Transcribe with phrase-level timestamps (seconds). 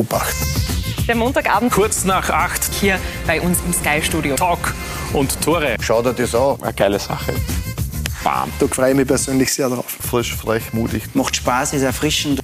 [0.00, 0.46] beobachten.
[1.06, 4.36] Der Montagabend kurz nach acht hier bei uns im Sky Studio.
[4.36, 4.74] Talk
[5.12, 5.76] und Tore.
[5.80, 6.56] Schau dir das an.
[6.62, 7.32] Eine geile Sache.
[8.22, 8.50] Bam.
[8.58, 9.86] Da freue ich mich persönlich sehr drauf.
[9.86, 11.02] Frisch, frech, mutig.
[11.14, 12.40] Macht Spaß, ist erfrischend.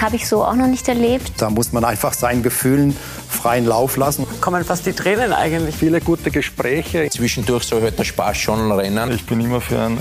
[0.00, 1.32] Habe ich so auch noch nicht erlebt.
[1.36, 2.96] Da muss man einfach seinen Gefühlen
[3.28, 4.26] freien Lauf lassen.
[4.40, 5.76] Kommen fast die Tränen eigentlich.
[5.76, 7.08] Viele gute Gespräche.
[7.10, 9.12] Zwischendurch soll halt der Spaß schon rennen.
[9.12, 10.00] Ich bin immer für einen, äh,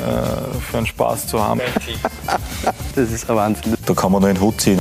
[0.71, 1.61] für einen Spaß zu haben.
[2.95, 3.73] Das ist ein Wahnsinn.
[3.85, 4.79] Da kann man nur einen Hut ziehen.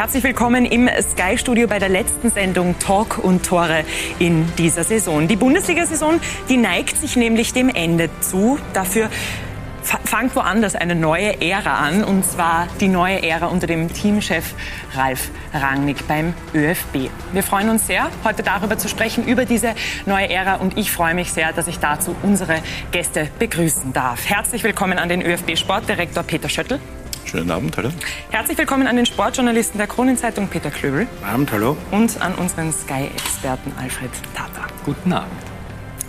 [0.00, 3.84] Herzlich willkommen im Sky Studio bei der letzten Sendung Talk und Tore
[4.18, 5.28] in dieser Saison.
[5.28, 6.18] Die Bundesliga-Saison,
[6.48, 8.58] die neigt sich nämlich dem Ende zu.
[8.72, 9.10] Dafür
[9.82, 14.54] fangt woanders eine neue Ära an, und zwar die neue Ära unter dem Teamchef
[14.94, 17.10] Ralf Rangnick beim ÖFB.
[17.34, 19.74] Wir freuen uns sehr, heute darüber zu sprechen, über diese
[20.06, 24.24] neue Ära, und ich freue mich sehr, dass ich dazu unsere Gäste begrüßen darf.
[24.24, 26.80] Herzlich willkommen an den ÖFB-Sportdirektor Peter Schöttl.
[27.30, 27.90] Schönen Abend, hallo.
[28.30, 31.06] Herzlich willkommen an den Sportjournalisten der Kronenzeitung Peter Klöbel.
[31.22, 31.76] Abend, hallo.
[31.92, 34.66] Und an unseren Sky-Experten Alfred Tata.
[34.84, 35.30] Guten Abend.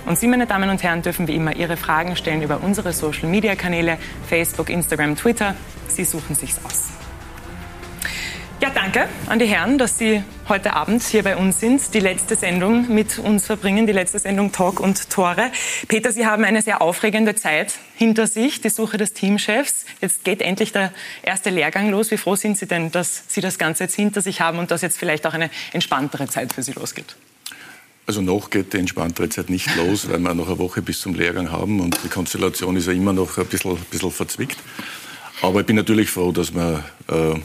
[0.07, 3.99] Und Sie, meine Damen und Herren, dürfen wie immer Ihre Fragen stellen über unsere Social-Media-Kanäle,
[4.27, 5.53] Facebook, Instagram, Twitter.
[5.89, 6.89] Sie suchen sich's aus.
[8.61, 12.35] Ja, danke an die Herren, dass Sie heute Abend hier bei uns sind, die letzte
[12.35, 15.51] Sendung mit uns verbringen, die letzte Sendung Talk und Tore.
[15.87, 19.85] Peter, Sie haben eine sehr aufregende Zeit hinter sich, die Suche des Teamchefs.
[19.99, 22.11] Jetzt geht endlich der erste Lehrgang los.
[22.11, 24.83] Wie froh sind Sie denn, dass Sie das Ganze jetzt hinter sich haben und dass
[24.83, 27.15] jetzt vielleicht auch eine entspanntere Zeit für Sie losgeht?
[28.05, 31.15] Also noch geht die entspanntere Zeit nicht los, weil wir noch eine Woche bis zum
[31.15, 34.57] Lehrgang haben und die Konstellation ist ja immer noch ein bisschen, ein bisschen verzwickt.
[35.41, 37.39] Aber ich bin natürlich froh, dass wir äh,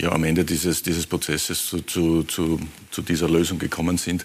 [0.00, 2.60] ja, am Ende dieses, dieses Prozesses zu, zu, zu,
[2.90, 4.24] zu dieser Lösung gekommen sind.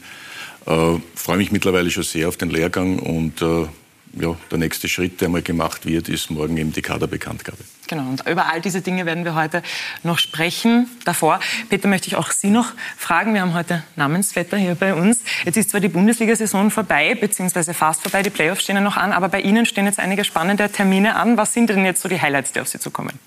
[0.66, 3.68] Äh, freue mich mittlerweile schon sehr auf den Lehrgang und äh,
[4.16, 7.58] ja, der nächste Schritt, der mal gemacht wird, ist morgen eben die Kaderbekanntgabe.
[7.88, 9.64] Genau, und über all diese Dinge werden wir heute
[10.04, 10.88] noch sprechen.
[11.04, 11.40] Davor,
[11.70, 13.34] Peter, möchte ich auch Sie noch fragen.
[13.34, 15.22] Wir haben heute Namensvetter hier bei uns.
[15.46, 19.12] Jetzt ist zwar die Bundesliga-Saison vorbei, beziehungsweise fast vorbei, die Playoffs stehen ja noch an,
[19.12, 21.36] aber bei Ihnen stehen jetzt einige spannende Termine an.
[21.36, 23.20] Was sind denn jetzt so die Highlights, die auf Sie zukommen?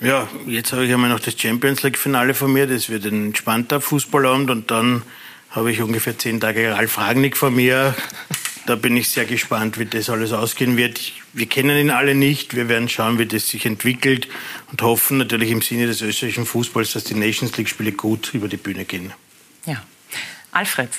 [0.00, 2.66] Ja, jetzt habe ich einmal noch das Champions League-Finale von mir.
[2.66, 4.50] Das wird ein entspannter Fußballabend.
[4.50, 5.02] Und dann
[5.50, 7.94] habe ich ungefähr zehn Tage Ralf Ragnick vor mir.
[8.66, 11.00] Da bin ich sehr gespannt, wie das alles ausgehen wird.
[11.32, 12.54] Wir kennen ihn alle nicht.
[12.54, 14.28] Wir werden schauen, wie das sich entwickelt
[14.70, 18.58] und hoffen natürlich im Sinne des österreichischen Fußballs, dass die Nations League-Spiele gut über die
[18.58, 19.14] Bühne gehen.
[19.64, 19.82] Ja.
[20.50, 20.90] Alfred,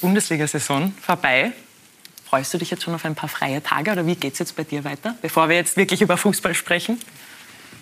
[0.00, 1.52] Bundesliga-Saison vorbei.
[2.24, 4.56] Freust du dich jetzt schon auf ein paar freie Tage oder wie geht es jetzt
[4.56, 6.98] bei dir weiter, bevor wir jetzt wirklich über Fußball sprechen?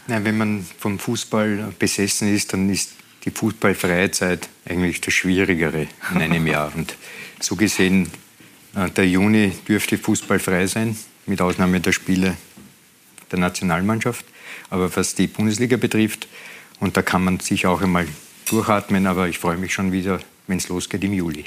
[0.09, 2.93] Nein, wenn man vom Fußball besessen ist, dann ist
[3.25, 6.72] die fußballfreie Zeit eigentlich das Schwierigere in einem Jahr.
[6.75, 6.97] Und
[7.41, 8.09] so gesehen,
[8.77, 10.97] äh, der Juni dürfte fußballfrei sein,
[11.27, 12.37] mit Ausnahme der Spiele
[13.33, 14.25] der Nationalmannschaft.
[14.71, 16.28] Aber was die Bundesliga betrifft,
[16.78, 18.06] und da kann man sich auch einmal
[18.49, 21.47] durchatmen, aber ich freue mich schon wieder, wenn es losgeht im Juli.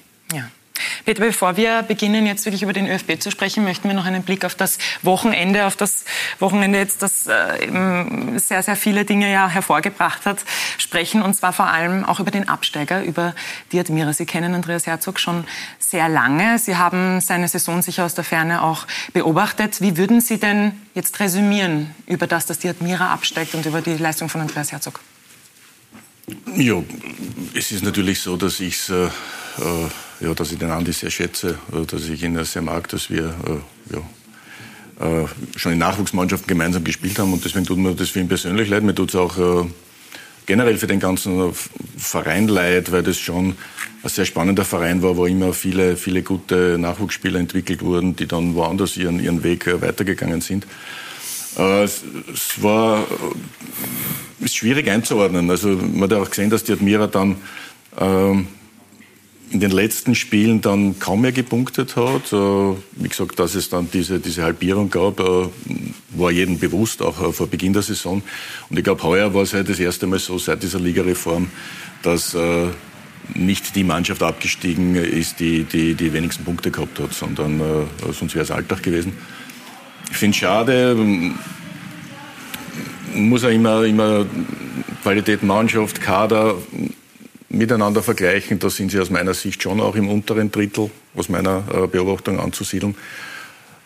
[1.06, 4.24] Peter, bevor wir beginnen, jetzt wirklich über den ÖFB zu sprechen, möchten wir noch einen
[4.24, 6.06] Blick auf das Wochenende, auf das
[6.40, 10.40] Wochenende jetzt, das äh, sehr, sehr viele Dinge ja hervorgebracht hat,
[10.78, 11.22] sprechen.
[11.22, 13.34] Und zwar vor allem auch über den Absteiger, über
[13.72, 14.14] die Admira.
[14.14, 15.46] Sie kennen Andreas Herzog schon
[15.80, 16.60] sehr lange.
[16.60, 19.82] Sie haben seine Saison sicher aus der Ferne auch beobachtet.
[19.82, 23.98] Wie würden Sie denn jetzt resümieren über das, dass die Admira absteigt und über die
[23.98, 25.00] Leistung von Andreas Herzog?
[26.56, 26.84] Ja,
[27.54, 28.90] es ist natürlich so, dass ich es...
[28.90, 29.10] Äh,
[30.20, 33.34] ja, dass ich den Andi sehr schätze, äh, dass ich ihn sehr mag, dass wir
[33.46, 34.02] äh, ja,
[35.56, 38.84] schon in Nachwuchsmannschaften gemeinsam gespielt haben und deswegen tut mir das für ihn persönlich leid.
[38.84, 39.66] Mir tut es auch
[40.46, 41.54] generell für den ganzen
[41.98, 43.56] Verein leid, weil das schon
[44.04, 48.56] ein sehr spannender Verein war, wo immer viele, viele gute Nachwuchsspieler entwickelt wurden, die dann
[48.56, 50.68] woanders ihren, ihren Weg weitergegangen sind.
[51.56, 52.04] Es,
[52.34, 53.08] es war
[54.42, 55.50] ist schwierig einzuordnen.
[55.50, 57.38] Also man hat auch gesehen, dass die Admira dann
[57.98, 58.48] ähm,
[59.52, 62.32] in den letzten Spielen dann kaum mehr gepunktet hat.
[62.32, 65.48] Äh, wie gesagt, dass es dann diese, diese Halbierung gab, äh,
[66.12, 68.22] war jedem bewusst, auch äh, vor Beginn der Saison.
[68.70, 71.50] Und ich glaube, heuer war es halt das erste Mal so seit dieser Ligareform,
[72.04, 72.36] dass
[73.36, 77.62] nicht die Mannschaft abgestiegen ist, die die, die wenigsten Punkte gehabt hat, sondern
[78.18, 79.12] sonst wäre es Alltag gewesen.
[80.10, 80.96] Ich finde es schade,
[83.14, 84.26] muss ja immer, immer
[85.04, 86.56] Qualität Mannschaft, Kader
[87.50, 91.64] miteinander vergleichen, da sind sie aus meiner Sicht schon auch im unteren Drittel, aus meiner
[91.74, 92.96] äh, Beobachtung anzusiedeln.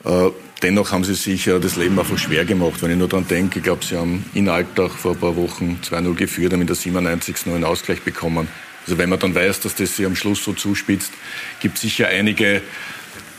[0.04, 0.30] Äh,
[0.62, 2.82] dennoch haben sie sich das Leben einfach schwer gemacht.
[2.82, 5.80] Wenn ich nur daran denke, ich glaube, sie haben in Alltag vor ein paar Wochen
[5.84, 7.46] 2-0 geführt, haben in der 97.
[7.46, 8.48] noch einen Ausgleich bekommen.
[8.86, 11.14] Also wenn man dann weiß, dass das sich am Schluss so zuspitzt,
[11.62, 12.62] gibt es sicher einige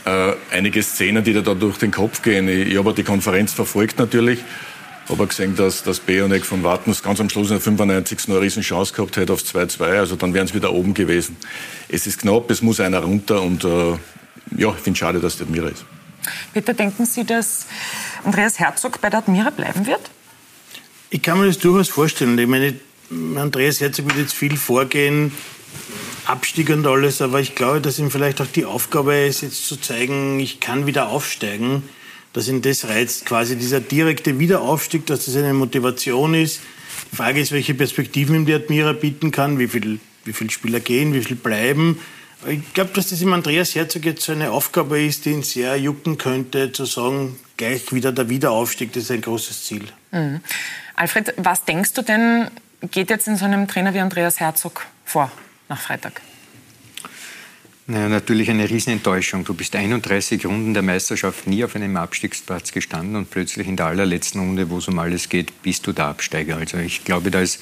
[0.04, 2.48] äh, einige Szenen, die da durch den Kopf gehen.
[2.48, 4.40] Ich, ich habe die Konferenz verfolgt natürlich.
[5.08, 8.28] Habe gesehen, dass, dass Beonek von Wartens ganz am Schluss in der 95.
[8.28, 9.82] noch eine riesen Chance gehabt hätte auf 2-2.
[9.82, 11.36] Also dann wären sie wieder oben gewesen.
[11.88, 13.92] Es ist knapp, es muss einer runter und äh,
[14.56, 15.84] ja, ich finde es schade, dass der Admira ist.
[16.54, 17.66] Bitte denken Sie, dass
[18.24, 20.00] Andreas Herzog bei der Admira bleiben wird?
[21.10, 22.38] Ich kann mir das durchaus vorstellen.
[22.38, 22.74] Ich meine,
[23.36, 25.32] Andreas Herzog wird jetzt viel vorgehen,
[26.24, 29.76] Abstieg und alles, aber ich glaube, dass ihm vielleicht auch die Aufgabe ist, jetzt zu
[29.76, 31.82] zeigen, ich kann wieder aufsteigen,
[32.34, 36.60] dass ihn das reizt, quasi dieser direkte Wiederaufstieg, dass das eine Motivation ist.
[37.10, 40.80] Die Frage ist, welche Perspektiven ihm die Admira bieten kann, wie viele wie viel Spieler
[40.80, 42.00] gehen, wie viel bleiben.
[42.46, 45.76] Ich glaube, dass das im Andreas Herzog jetzt so eine Aufgabe ist, die ihn sehr
[45.76, 49.84] jucken könnte, zu sagen, gleich wieder der Wiederaufstieg, das ist ein großes Ziel.
[50.10, 50.40] Mhm.
[50.94, 52.48] Alfred, was denkst du denn,
[52.90, 55.30] geht jetzt in so einem Trainer wie Andreas Herzog vor
[55.68, 56.20] nach Freitag?
[57.86, 59.44] Naja, natürlich eine Riesenenttäuschung.
[59.44, 63.86] Du bist 31 Runden der Meisterschaft nie auf einem Abstiegsplatz gestanden und plötzlich in der
[63.86, 66.56] allerletzten Runde, wo es um alles geht, bist du der Absteiger.
[66.56, 67.60] Also ich glaube, da ist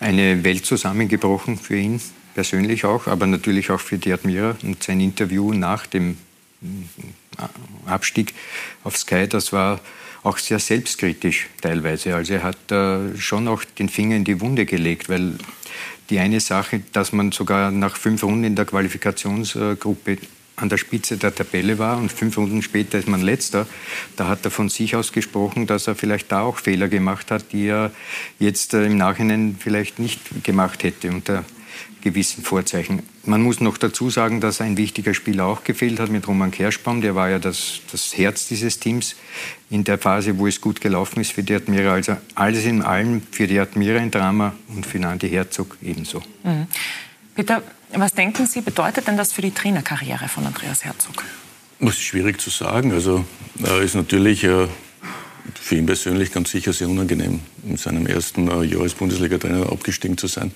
[0.00, 1.98] eine Welt zusammengebrochen für ihn
[2.34, 6.18] persönlich auch, aber natürlich auch für die Admira und sein Interview nach dem
[6.62, 8.34] äh, Abstieg
[8.82, 9.80] auf Sky, das war
[10.24, 12.14] auch sehr selbstkritisch teilweise.
[12.14, 15.38] Also er hat äh, schon auch den Finger in die Wunde gelegt, weil
[16.10, 20.18] die eine Sache, dass man sogar nach fünf Runden in der Qualifikationsgruppe
[20.56, 23.66] an der Spitze der Tabelle war und fünf Runden später ist man letzter.
[24.16, 27.52] Da hat er von sich aus gesprochen, dass er vielleicht da auch Fehler gemacht hat,
[27.52, 27.90] die er
[28.38, 31.44] jetzt äh, im Nachhinein vielleicht nicht gemacht hätte unter
[32.04, 33.02] gewissen Vorzeichen.
[33.24, 37.00] Man muss noch dazu sagen, dass ein wichtiger Spieler auch gefehlt hat mit Roman Kerschbaum.
[37.00, 39.16] Der war ja das, das Herz dieses Teams
[39.70, 41.94] in der Phase, wo es gut gelaufen ist für die Admira.
[41.94, 46.22] Also alles in allem für die Admira ein Drama und für Nandi Herzog ebenso.
[46.44, 46.66] Mhm.
[47.34, 47.62] Peter,
[47.94, 51.24] was denken Sie, bedeutet denn das für die Trainerkarriere von Andreas Herzog?
[51.80, 52.92] Das ist schwierig zu sagen.
[52.92, 53.24] Also
[53.82, 54.68] ist natürlich äh,
[55.54, 60.18] für ihn persönlich ganz sicher sehr unangenehm, in seinem ersten äh, Jahr als Bundesliga-Trainer abgestiegen
[60.18, 60.52] zu sein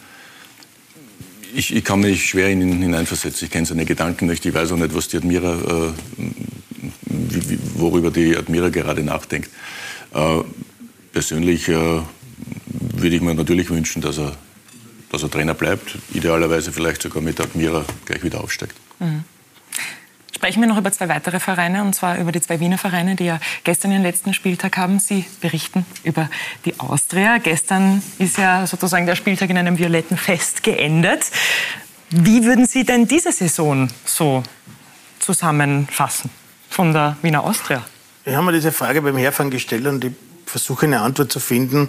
[1.54, 3.46] ich, ich, kann mich schwer in ihn hineinversetzen.
[3.46, 4.44] Ich kenne seine Gedanken nicht.
[4.44, 5.92] Ich weiß auch nicht, was die Admira, äh,
[7.06, 9.50] wie, worüber die Admira gerade nachdenkt.
[10.14, 10.40] Äh,
[11.12, 14.36] persönlich äh, würde ich mir natürlich wünschen, dass er,
[15.10, 15.98] dass er Trainer bleibt.
[16.12, 18.76] Idealerweise vielleicht sogar mit Admira gleich wieder aufsteigt.
[18.98, 19.24] Mhm.
[20.38, 23.24] Sprechen wir noch über zwei weitere Vereine, und zwar über die zwei Wiener Vereine, die
[23.24, 25.00] ja gestern ihren letzten Spieltag haben.
[25.00, 26.30] Sie berichten über
[26.64, 27.38] die Austria.
[27.38, 31.24] Gestern ist ja sozusagen der Spieltag in einem violetten Fest geendet.
[32.10, 34.44] Wie würden Sie denn diese Saison so
[35.18, 36.30] zusammenfassen
[36.70, 37.84] von der Wiener Austria?
[38.24, 40.12] Ich habe mir diese Frage beim Herfahren gestellt und ich
[40.46, 41.88] versuche eine Antwort zu finden.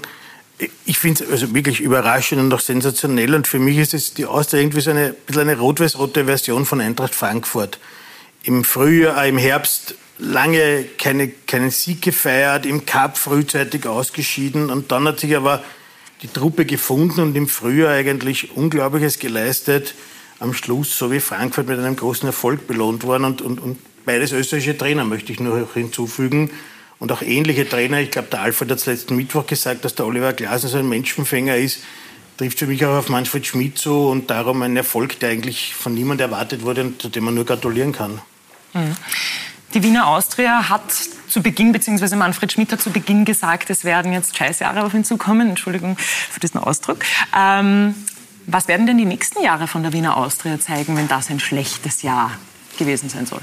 [0.85, 3.35] Ich finde es also wirklich überraschend und auch sensationell.
[3.35, 7.13] Und für mich ist es die Austria irgendwie so eine, eine rot-weiß-rote Version von Eintracht
[7.13, 7.77] Frankfurt
[8.44, 14.91] im Frühjahr, äh, im Herbst lange keine, keinen Sieg gefeiert, im Cup frühzeitig ausgeschieden und
[14.91, 15.63] dann hat sich aber
[16.21, 19.95] die Truppe gefunden und im Frühjahr eigentlich Unglaubliches geleistet.
[20.39, 24.31] Am Schluss, so wie Frankfurt, mit einem großen Erfolg belohnt worden und, und, und beides
[24.31, 26.51] österreichische Trainer, möchte ich nur hinzufügen.
[26.97, 30.06] Und auch ähnliche Trainer, ich glaube, der Alfred hat es letzten Mittwoch gesagt, dass der
[30.06, 31.80] Oliver Glasner so ein Menschenfänger ist,
[32.38, 35.94] trifft für mich auch auf Manfred Schmidt zu und darum ein Erfolg, der eigentlich von
[35.94, 38.21] niemand erwartet wurde und zu dem man nur gratulieren kann.
[38.73, 38.95] Mhm.
[39.73, 40.92] Die Wiener Austria hat
[41.28, 44.94] zu Beginn, beziehungsweise Manfred Schmidt hat zu Beginn gesagt, es werden jetzt scheiß Jahre auf
[44.94, 45.49] ihn zukommen.
[45.49, 46.99] Entschuldigung für diesen Ausdruck.
[47.38, 47.94] Ähm,
[48.47, 52.02] was werden denn die nächsten Jahre von der Wiener Austria zeigen, wenn das ein schlechtes
[52.02, 52.31] Jahr
[52.80, 53.42] gewesen sein soll?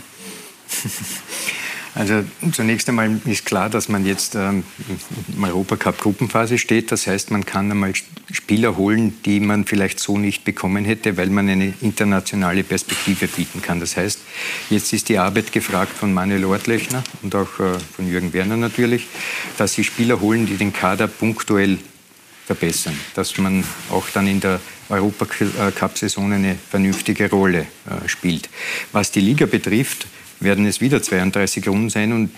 [1.96, 4.64] Also zunächst einmal ist klar, dass man jetzt ähm,
[5.34, 6.92] im Europacup-Gruppenphase steht.
[6.92, 7.94] Das heißt, man kann einmal
[8.30, 13.62] Spieler holen, die man vielleicht so nicht bekommen hätte, weil man eine internationale Perspektive bieten
[13.62, 13.80] kann.
[13.80, 14.20] Das heißt,
[14.68, 19.06] jetzt ist die Arbeit gefragt von Manuel Ortlechner und auch äh, von Jürgen Werner natürlich,
[19.56, 21.78] dass sie Spieler holen, die den Kader punktuell
[22.44, 24.60] verbessern, dass man auch dann in der
[24.90, 28.50] Europacup-Saison eine vernünftige Rolle äh, spielt.
[28.92, 30.06] Was die Liga betrifft,
[30.40, 32.12] werden es wieder 32 Runden sein.
[32.12, 32.31] Und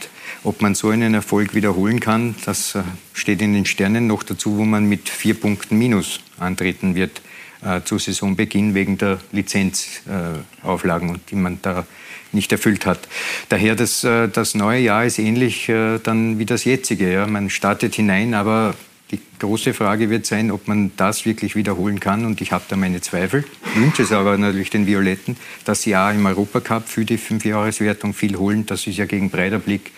[0.44, 4.58] ob man so einen Erfolg wiederholen kann, das äh, steht in den Sternen noch dazu,
[4.58, 7.20] wo man mit vier Punkten Minus antreten wird
[7.62, 11.86] äh, zu Saisonbeginn wegen der Lizenzauflagen, äh, die man da
[12.32, 13.08] nicht erfüllt hat.
[13.48, 17.12] Daher das, äh, das neue Jahr ist ähnlich äh, dann wie das jetzige.
[17.12, 17.26] Ja.
[17.26, 18.74] Man startet hinein, aber
[19.10, 22.24] die große Frage wird sein, ob man das wirklich wiederholen kann.
[22.26, 23.44] Und ich habe da meine Zweifel.
[23.74, 28.12] Ich wünsche es aber natürlich den Violetten, dass sie ja im Europacup für die Fünfjahreswertung
[28.12, 28.66] viel holen.
[28.66, 29.92] Das ist ja gegen Breiderblick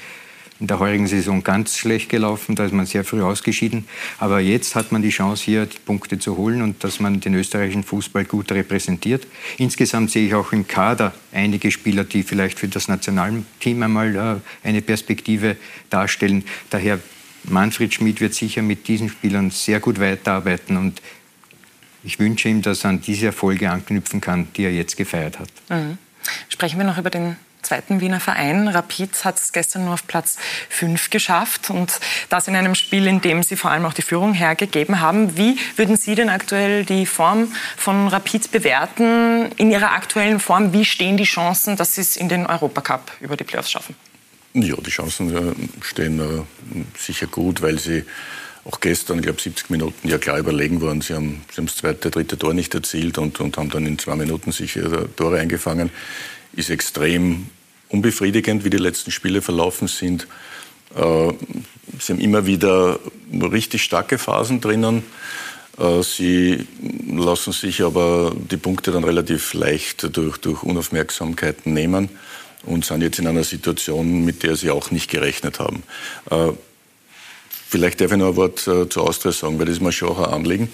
[0.60, 3.86] in der heurigen Saison ganz schlecht gelaufen, da ist man sehr früh ausgeschieden.
[4.18, 7.34] Aber jetzt hat man die Chance, hier die Punkte zu holen und dass man den
[7.34, 9.26] österreichischen Fußball gut repräsentiert.
[9.56, 14.66] Insgesamt sehe ich auch im Kader einige Spieler, die vielleicht für das Nationalteam einmal äh,
[14.66, 15.56] eine Perspektive
[15.88, 16.44] darstellen.
[16.68, 17.00] Daher
[17.44, 21.00] Manfred Schmidt wird sicher mit diesen Spielern sehr gut weiterarbeiten und
[22.02, 25.50] ich wünsche ihm, dass er an diese Erfolge anknüpfen kann, die er jetzt gefeiert hat.
[25.68, 25.98] Mhm.
[26.48, 28.68] Sprechen wir noch über den zweiten Wiener Verein.
[28.68, 30.38] Rapid hat es gestern nur auf Platz
[30.70, 34.32] 5 geschafft und das in einem Spiel, in dem Sie vor allem auch die Führung
[34.32, 35.36] hergegeben haben.
[35.36, 39.52] Wie würden Sie denn aktuell die Form von Rapid bewerten?
[39.52, 43.36] In Ihrer aktuellen Form, wie stehen die Chancen, dass Sie es in den Europacup über
[43.36, 43.94] die Playoffs schaffen?
[44.52, 46.42] Ja, die Chancen äh, stehen äh,
[46.98, 48.04] sicher gut, weil sie
[48.64, 51.00] auch gestern, ich glaube 70 Minuten, ja klar überlegen waren.
[51.00, 53.98] Sie haben, sie haben das zweite, dritte Tor nicht erzielt und, und haben dann in
[53.98, 55.90] zwei Minuten sicher Tore eingefangen.
[56.52, 57.46] Ist extrem
[57.88, 60.26] unbefriedigend, wie die letzten Spiele verlaufen sind.
[60.96, 61.32] Äh,
[62.00, 62.98] sie haben immer wieder
[63.32, 65.04] richtig starke Phasen drinnen.
[65.78, 66.66] Äh, sie
[67.08, 72.08] lassen sich aber die Punkte dann relativ leicht durch, durch Unaufmerksamkeiten nehmen
[72.64, 75.82] und sind jetzt in einer Situation, mit der sie auch nicht gerechnet haben.
[76.30, 76.52] Äh,
[77.68, 80.08] vielleicht darf ich noch ein Wort äh, zu Austria sagen, weil das ist mir schon
[80.10, 80.68] auch ein Anliegen.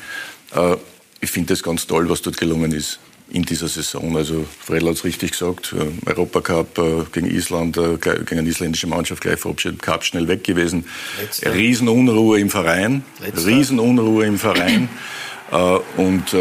[0.54, 0.76] Äh,
[1.20, 2.98] ich finde es ganz toll, was dort gelungen ist
[3.30, 4.16] in dieser Saison.
[4.16, 8.86] Also Fredl hat es richtig gesagt, äh, Europacup äh, gegen Island, äh, gegen eine isländische
[8.86, 10.84] Mannschaft gleich verabschiedet, Cup schnell weg gewesen.
[11.20, 11.52] Letzter.
[11.52, 13.46] Riesenunruhe im Verein, Letzter.
[13.46, 14.88] Riesenunruhe im Verein.
[15.96, 16.34] Und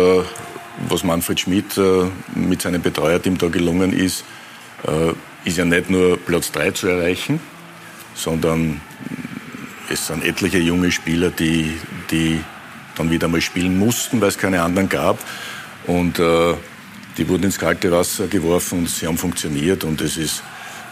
[0.90, 1.80] was Manfred Schmidt
[2.34, 4.24] mit seinem Betreuerteam da gelungen ist,
[5.46, 7.40] ist ja nicht nur Platz 3 zu erreichen,
[8.16, 8.82] sondern
[9.90, 11.78] es sind etliche junge Spieler, die,
[12.12, 12.42] die
[12.96, 15.20] dann wieder mal spielen mussten, weil es keine anderen gab.
[15.86, 16.56] Und äh,
[17.18, 19.84] die wurden ins kalte Wasser geworfen und sie haben funktioniert.
[19.84, 20.44] Und es ist,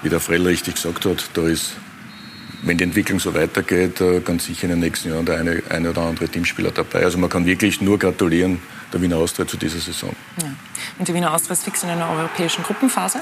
[0.03, 1.71] wie der Frell richtig gesagt hat, da ist,
[2.61, 5.89] wenn die Entwicklung so weitergeht, äh, ganz sicher in den nächsten Jahren der eine, eine
[5.89, 7.03] oder andere Teamspieler dabei.
[7.03, 8.59] Also man kann wirklich nur gratulieren
[8.93, 10.15] der Wiener Austria zu dieser Saison.
[10.41, 10.49] Ja.
[10.99, 13.19] Und die Wiener Austria ist fix in einer europäischen Gruppenphase.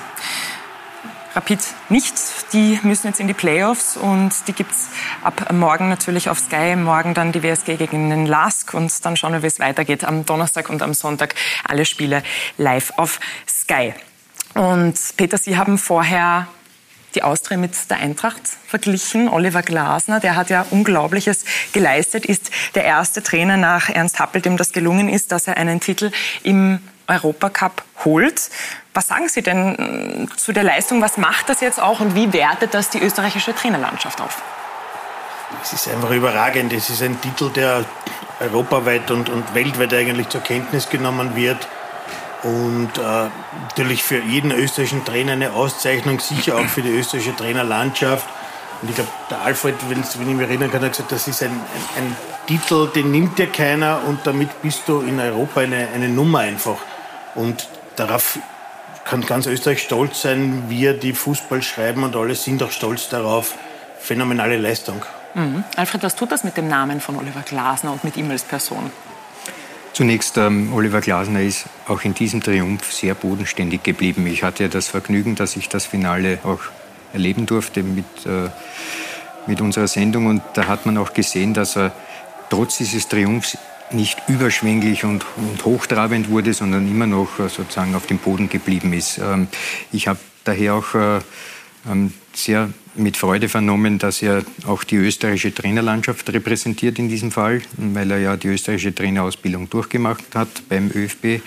[1.33, 2.13] Rapid nicht.
[2.51, 4.89] Die müssen jetzt in die Playoffs und die gibt es
[5.23, 6.75] ab morgen natürlich auf Sky.
[6.75, 10.03] Morgen dann die WSG gegen den LASK und dann schauen wir, wie es weitergeht.
[10.03, 12.21] Am Donnerstag und am Sonntag alle Spiele
[12.57, 13.93] live auf Sky.
[14.55, 16.47] Und Peter, Sie haben vorher
[17.15, 19.29] die Austria mit der Eintracht verglichen.
[19.29, 24.57] Oliver Glasner, der hat ja Unglaubliches geleistet, ist der erste Trainer nach Ernst Happel, dem
[24.57, 26.11] das gelungen ist, dass er einen Titel
[26.43, 28.49] im Europacup holt.
[28.93, 31.01] Was sagen Sie denn äh, zu der Leistung?
[31.01, 34.41] Was macht das jetzt auch und wie wertet das die österreichische Trainerlandschaft auf?
[35.63, 36.73] Es ist einfach überragend.
[36.73, 37.85] Es ist ein Titel, der
[38.39, 41.67] europaweit und, und weltweit eigentlich zur Kenntnis genommen wird.
[42.43, 43.29] Und äh,
[43.69, 48.27] natürlich für jeden österreichischen Trainer eine Auszeichnung, sicher auch für die österreichische Trainerlandschaft.
[48.81, 51.51] Und ich glaube, der Alfred, wenn ich mich erinnern kann, hat gesagt, das ist ein,
[51.51, 52.15] ein, ein
[52.47, 56.77] Titel, den nimmt dir keiner und damit bist du in Europa eine, eine Nummer einfach.
[57.35, 58.39] Und darauf
[59.05, 60.63] kann ganz Österreich stolz sein.
[60.69, 63.55] Wir, die Fußball schreiben und alle sind auch stolz darauf.
[63.99, 65.03] Phänomenale Leistung.
[65.33, 65.63] Mhm.
[65.75, 68.91] Alfred, was tut das mit dem Namen von Oliver Glasner und mit ihm als Person?
[69.93, 74.25] Zunächst, ähm, Oliver Glasner ist auch in diesem Triumph sehr bodenständig geblieben.
[74.25, 76.61] Ich hatte ja das Vergnügen, dass ich das Finale auch
[77.13, 78.49] erleben durfte mit, äh,
[79.47, 80.27] mit unserer Sendung.
[80.27, 81.91] Und da hat man auch gesehen, dass er
[82.49, 83.57] trotz dieses Triumphs
[83.93, 88.93] nicht überschwänglich und, und hochtrabend wurde, sondern immer noch äh, sozusagen auf dem Boden geblieben
[88.93, 89.17] ist.
[89.17, 89.47] Ähm,
[89.91, 91.19] ich habe daher auch äh,
[91.89, 97.61] ähm, sehr mit Freude vernommen, dass er auch die österreichische Trainerlandschaft repräsentiert in diesem Fall,
[97.77, 101.41] weil er ja die österreichische Trainerausbildung durchgemacht hat beim ÖFB.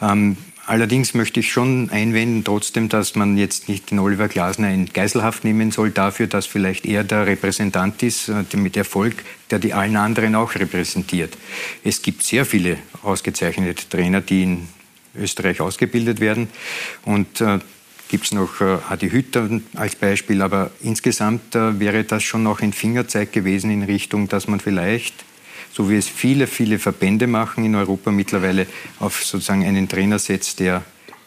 [0.00, 4.86] Ähm, Allerdings möchte ich schon einwenden, trotzdem, dass man jetzt nicht den Oliver Glasner in
[4.86, 9.16] Geiselhaft nehmen soll, dafür, dass vielleicht er der Repräsentant ist äh, mit Erfolg,
[9.50, 11.36] der die allen anderen auch repräsentiert.
[11.82, 14.68] Es gibt sehr viele ausgezeichnete Trainer, die in
[15.16, 16.48] Österreich ausgebildet werden.
[17.04, 17.58] Und äh,
[18.08, 20.42] gibt es noch äh, Adi Hütter als Beispiel.
[20.42, 25.14] Aber insgesamt äh, wäre das schon noch ein Fingerzeig gewesen in Richtung, dass man vielleicht
[25.72, 28.66] so wie es viele, viele Verbände machen in Europa mittlerweile,
[28.98, 30.82] auf sozusagen einen Trainer setzt, der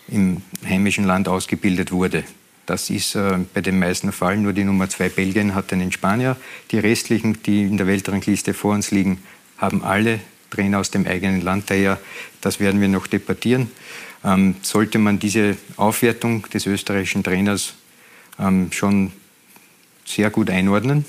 [0.07, 2.23] im heimischen Land ausgebildet wurde.
[2.65, 4.37] Das ist äh, bei den meisten Fall.
[4.37, 6.35] Nur die Nummer zwei Belgien hat einen Spanier.
[6.71, 9.19] Die restlichen, die in der Weltrangliste vor uns liegen,
[9.57, 11.69] haben alle Trainer aus dem eigenen Land.
[11.69, 11.99] Daher,
[12.41, 13.69] das werden wir noch debattieren.
[14.23, 17.75] Ähm, sollte man diese Aufwertung des österreichischen Trainers
[18.39, 19.11] ähm, schon
[20.05, 21.05] sehr gut einordnen.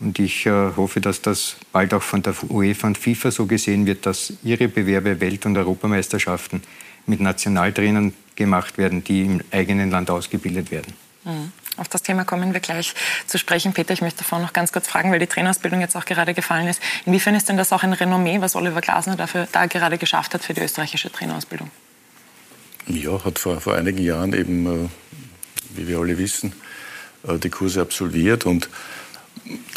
[0.00, 3.86] Und ich äh, hoffe, dass das bald auch von der UEFA und FIFA so gesehen
[3.86, 6.62] wird, dass ihre Bewerbe Welt- und Europameisterschaften
[7.06, 10.92] mit Nationaltrainern gemacht werden, die im eigenen Land ausgebildet werden.
[11.24, 11.52] Mhm.
[11.76, 12.94] Auf das Thema kommen wir gleich
[13.26, 13.72] zu sprechen.
[13.72, 16.66] Peter, ich möchte davor noch ganz kurz fragen, weil die Trainerausbildung jetzt auch gerade gefallen
[16.66, 16.80] ist.
[17.06, 20.42] Inwiefern ist denn das auch ein Renommee, was Oliver Glasner dafür, da gerade geschafft hat
[20.42, 21.70] für die österreichische Trainerausbildung?
[22.88, 24.88] Ja, hat vor, vor einigen Jahren eben, äh,
[25.76, 26.52] wie wir alle wissen,
[27.26, 28.68] äh, die Kurse absolviert und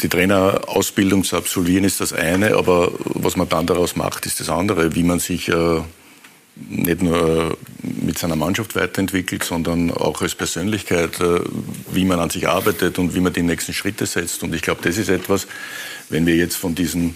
[0.02, 4.48] die Trainerausbildung zu absolvieren ist das eine, aber was man dann daraus macht, ist das
[4.48, 5.80] andere, wie man sich äh,
[6.54, 11.40] nicht nur mit seiner Mannschaft weiterentwickelt, sondern auch als Persönlichkeit, äh,
[11.92, 14.42] wie man an sich arbeitet und wie man die nächsten Schritte setzt.
[14.42, 15.46] Und ich glaube, das ist etwas,
[16.08, 17.14] wenn wir jetzt von diesen,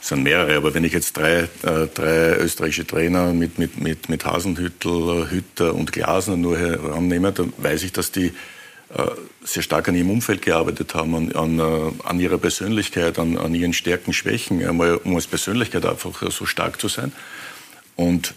[0.00, 4.08] es sind mehrere, aber wenn ich jetzt drei, äh, drei österreichische Trainer mit, mit, mit,
[4.08, 8.32] mit Hasenhüttel, Hütter und Glasner nur herannehme, dann weiß ich, dass die
[9.42, 11.60] sehr stark an ihrem Umfeld gearbeitet haben, an, an,
[12.04, 16.80] an ihrer Persönlichkeit, an, an, ihren Stärken, Schwächen, einmal, um als Persönlichkeit einfach so stark
[16.80, 17.12] zu sein.
[17.96, 18.34] Und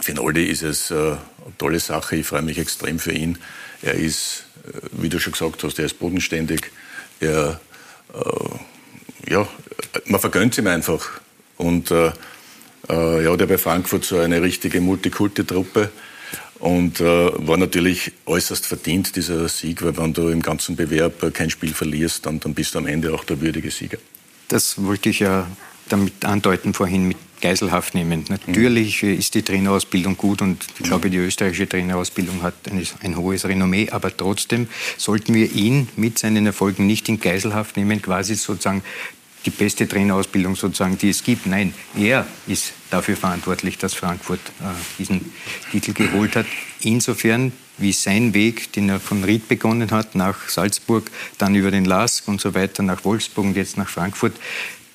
[0.00, 1.18] für Noldi ist es äh, eine
[1.56, 2.16] tolle Sache.
[2.16, 3.38] Ich freue mich extrem für ihn.
[3.82, 6.70] Er ist, äh, wie du schon gesagt hast, er ist bodenständig.
[7.20, 7.60] Er,
[8.14, 9.48] äh, ja,
[10.06, 11.20] man vergönnt ihm einfach.
[11.56, 12.12] Und äh,
[12.88, 15.90] äh, ja, der bei Frankfurt so eine richtige Multikulti-Truppe.
[16.60, 21.50] Und äh, war natürlich äußerst verdient, dieser Sieg, weil wenn du im ganzen Bewerb kein
[21.50, 23.98] Spiel verlierst, dann, dann bist du am Ende auch der würdige Sieger.
[24.48, 25.46] Das wollte ich ja
[25.88, 28.24] damit andeuten vorhin mit Geiselhaft nehmen.
[28.28, 29.18] Natürlich mhm.
[29.18, 33.90] ist die Trainerausbildung gut und ich glaube, die österreichische Trainerausbildung hat ein, ein, hohes Renommee,
[33.90, 38.82] aber trotzdem sollten wir ihn mit seinen Erfolgen nicht in Geiselhaft nehmen, quasi sozusagen
[39.48, 41.46] die beste Trainerausbildung sozusagen, die es gibt.
[41.46, 44.64] Nein, er ist dafür verantwortlich, dass Frankfurt äh,
[44.98, 45.32] diesen
[45.70, 46.46] Titel geholt hat.
[46.80, 51.84] Insofern wie sein Weg, den er von Ried begonnen hat, nach Salzburg, dann über den
[51.84, 54.34] Lask und so weiter, nach Wolfsburg und jetzt nach Frankfurt,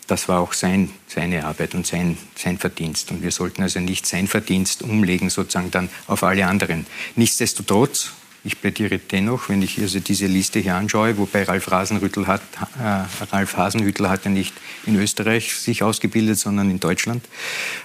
[0.07, 3.09] das war auch sein, seine Arbeit und sein, sein Verdienst.
[3.11, 6.85] Und wir sollten also nicht sein Verdienst umlegen sozusagen dann auf alle anderen.
[7.15, 8.11] Nichtsdestotrotz,
[8.45, 12.41] ich plädiere dennoch, wenn ich also diese Liste hier anschaue, wobei Ralf Hasenhüttl hat,
[12.77, 14.53] äh, Ralf Hasenhüttl hat ja nicht
[14.85, 17.23] in Österreich sich ausgebildet, sondern in Deutschland.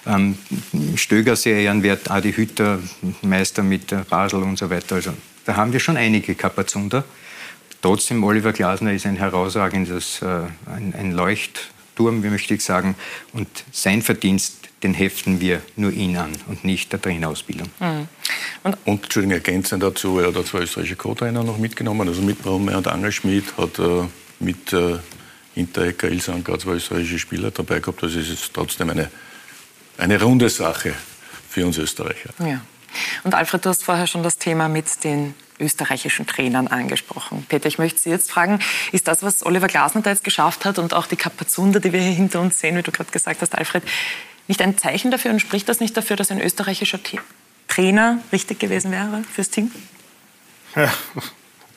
[0.06, 0.36] Ähm,
[0.96, 2.80] Stöger sehr ehrenwert, Adi Hütter,
[3.22, 4.96] Meister mit Basel und so weiter.
[4.96, 5.12] Also
[5.44, 7.04] da haben wir schon einige Kapazunder.
[7.80, 10.26] Trotzdem, Oliver Glasner ist ein herausragendes, äh,
[10.66, 12.94] ein, ein Leucht, Turm, wie möchte ich sagen.
[13.32, 17.68] Und sein Verdienst, den heften wir nur ihn an und nicht der Trainerausbildung.
[17.80, 18.08] Mhm.
[18.62, 22.76] Und, und Entschuldigung, ergänzend dazu, er hat zwei österreichische Co-Trainer noch mitgenommen, also mit Brummer
[22.76, 24.04] und Angelschmidt, hat äh,
[24.38, 24.98] mit äh,
[25.54, 28.00] Hinterecker, Ilsanker zwei österreichische Spieler dabei gehabt.
[28.04, 29.10] Also es ist trotzdem eine,
[29.96, 30.94] eine runde Sache
[31.48, 32.30] für uns Österreicher.
[32.38, 32.60] Ja.
[33.24, 37.44] Und Alfred, du hast vorher schon das Thema mit den österreichischen Trainern angesprochen.
[37.48, 38.60] Peter, ich möchte Sie jetzt fragen,
[38.92, 42.00] ist das, was Oliver Glasner da jetzt geschafft hat und auch die Kapazunder, die wir
[42.00, 43.82] hier hinter uns sehen, wie du gerade gesagt hast, Alfred,
[44.46, 47.00] nicht ein Zeichen dafür und spricht das nicht dafür, dass ein österreichischer
[47.68, 49.70] Trainer richtig gewesen wäre fürs Team?
[50.74, 50.92] Ja,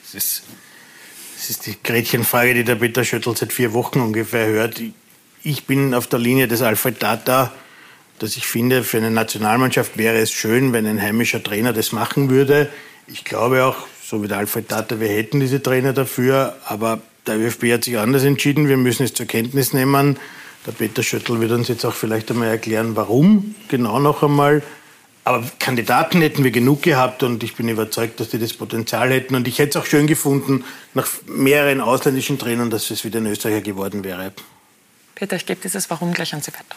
[0.03, 0.43] das ist,
[1.35, 4.81] das ist die Gretchenfrage, die der Peter Schöttl seit vier Wochen ungefähr hört.
[5.43, 7.51] Ich bin auf der Linie des Alfred Data,
[8.21, 12.29] dass ich finde, für eine Nationalmannschaft wäre es schön, wenn ein heimischer Trainer das machen
[12.29, 12.69] würde.
[13.07, 17.39] Ich glaube auch, so wie der Alfred Tata, wir hätten diese Trainer dafür, aber der
[17.39, 18.67] ÖFB hat sich anders entschieden.
[18.67, 20.19] Wir müssen es zur Kenntnis nehmen.
[20.67, 24.61] Der Peter Schöttl wird uns jetzt auch vielleicht einmal erklären, warum, genau noch einmal.
[25.23, 29.33] Aber Kandidaten hätten wir genug gehabt und ich bin überzeugt, dass die das Potenzial hätten.
[29.33, 33.25] Und ich hätte es auch schön gefunden, nach mehreren ausländischen Trainern, dass es wieder ein
[33.25, 34.31] Österreicher geworden wäre.
[35.15, 36.75] Peter, ich gebe dieses Warum gleich an Sie weiter.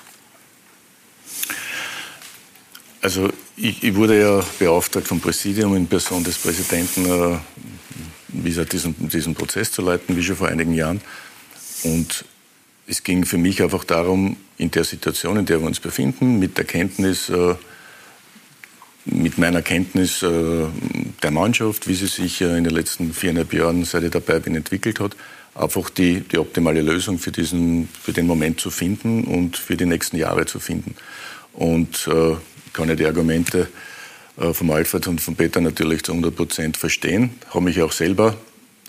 [3.04, 7.36] Also ich, ich, wurde ja beauftragt vom Präsidium in Person des Präsidenten, äh,
[8.28, 11.02] wie gesagt, diesen, diesen Prozess zu leiten, wie schon vor einigen Jahren.
[11.82, 12.24] Und
[12.86, 16.56] es ging für mich einfach darum, in der Situation, in der wir uns befinden, mit
[16.56, 17.56] der Kenntnis, äh,
[19.04, 20.64] mit meiner Kenntnis äh,
[21.22, 24.56] der Mannschaft, wie sie sich äh, in den letzten viereinhalb Jahren, seit ich dabei bin,
[24.56, 25.14] entwickelt hat,
[25.54, 29.84] einfach die, die optimale Lösung für, diesen, für den Moment zu finden und für die
[29.84, 30.94] nächsten Jahre zu finden.
[31.52, 32.36] Und äh,
[32.74, 33.68] kann ich die Argumente
[34.38, 37.30] äh, vom Alfred und von Peter natürlich zu 100 Prozent verstehen.
[37.50, 38.37] Habe mich auch selber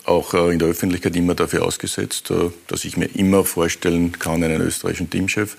[0.04, 4.42] auch äh, in der Öffentlichkeit immer dafür ausgesetzt, äh, dass ich mir immer vorstellen kann,
[4.42, 5.56] einen österreichischen Teamchef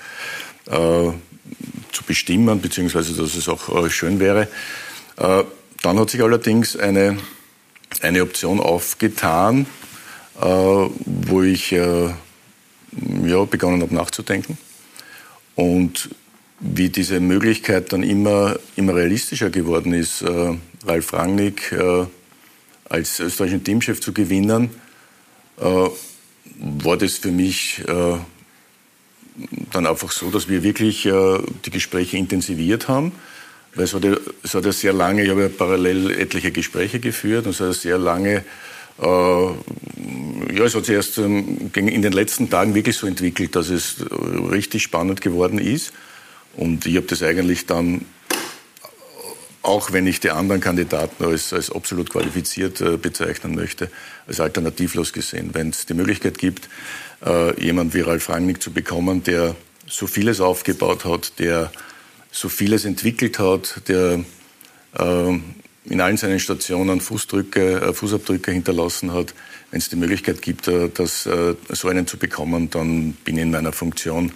[0.69, 4.49] zu bestimmen, beziehungsweise dass es auch schön wäre.
[5.15, 7.17] Dann hat sich allerdings eine,
[8.01, 9.65] eine Option aufgetan,
[10.35, 12.17] wo ich ja,
[13.45, 14.57] begonnen habe nachzudenken.
[15.55, 16.09] Und
[16.59, 22.05] wie diese Möglichkeit dann immer, immer realistischer geworden ist, äh, Ralf Rangnick äh,
[22.89, 24.69] als österreichischen Teamchef zu gewinnen,
[25.57, 25.89] äh,
[26.59, 28.17] war das für mich äh,
[29.71, 33.11] dann einfach so, dass wir wirklich äh, die Gespräche intensiviert haben.
[33.75, 36.99] Weil es hat, ja, es hat ja sehr lange, ich habe ja parallel etliche Gespräche
[36.99, 38.43] geführt und es hat ja sehr lange,
[38.99, 43.69] äh, ja, es hat sich erst ähm, in den letzten Tagen wirklich so entwickelt, dass
[43.69, 43.97] es
[44.51, 45.93] richtig spannend geworden ist.
[46.57, 48.05] Und ich habe das eigentlich dann,
[49.61, 53.89] auch wenn ich die anderen Kandidaten als, als absolut qualifiziert äh, bezeichnen möchte,
[54.27, 55.51] als alternativlos gesehen.
[55.53, 56.67] Wenn es die Möglichkeit gibt,
[57.25, 59.55] äh, jemanden wie Ralf Rangnick zu bekommen, der
[59.87, 61.71] so vieles aufgebaut hat, der
[62.31, 64.23] so vieles entwickelt hat, der
[64.97, 65.39] äh,
[65.89, 69.33] in allen seinen Stationen Fußdrücke, äh, Fußabdrücke hinterlassen hat.
[69.71, 73.43] Wenn es die Möglichkeit gibt, äh, das, äh, so einen zu bekommen, dann bin ich
[73.43, 74.31] in meiner Funktion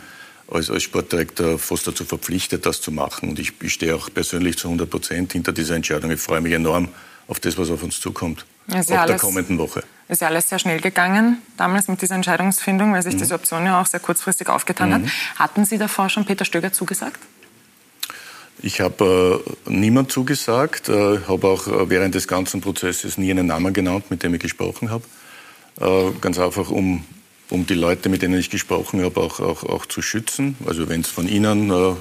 [0.52, 3.30] als, als Sportdirektor fast dazu verpflichtet, das zu machen.
[3.30, 6.12] Und ich, ich stehe auch persönlich zu 100 Prozent hinter dieser Entscheidung.
[6.12, 6.90] Ich freue mich enorm
[7.28, 8.46] auf das, was auf uns zukommt.
[8.70, 9.84] Ab ja der kommenden Woche.
[10.08, 13.20] Ist ja alles sehr schnell gegangen, damals mit dieser Entscheidungsfindung, weil sich mhm.
[13.20, 14.94] diese Option ja auch sehr kurzfristig aufgetan mhm.
[14.94, 15.02] hat.
[15.38, 17.20] Hatten Sie davor schon Peter Stöger zugesagt?
[18.62, 23.48] Ich habe äh, niemand zugesagt, äh, habe auch äh, während des ganzen Prozesses nie einen
[23.48, 25.04] Namen genannt, mit dem ich gesprochen habe.
[25.80, 27.04] Äh, ganz einfach, um,
[27.52, 30.56] um die Leute, mit denen ich gesprochen habe, auch, auch, auch zu schützen.
[30.66, 31.94] Also wenn es von Ihnen, äh,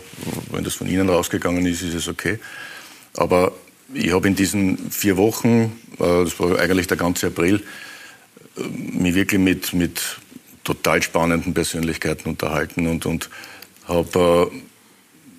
[0.52, 2.38] wenn das von Ihnen rausgegangen ist, ist es okay.
[3.16, 3.52] Aber
[3.92, 7.62] ich habe in diesen vier Wochen, äh, das war eigentlich der ganze April,
[8.56, 10.00] mich wirklich mit, mit
[10.62, 13.28] total spannenden Persönlichkeiten unterhalten und, und
[13.86, 14.50] habe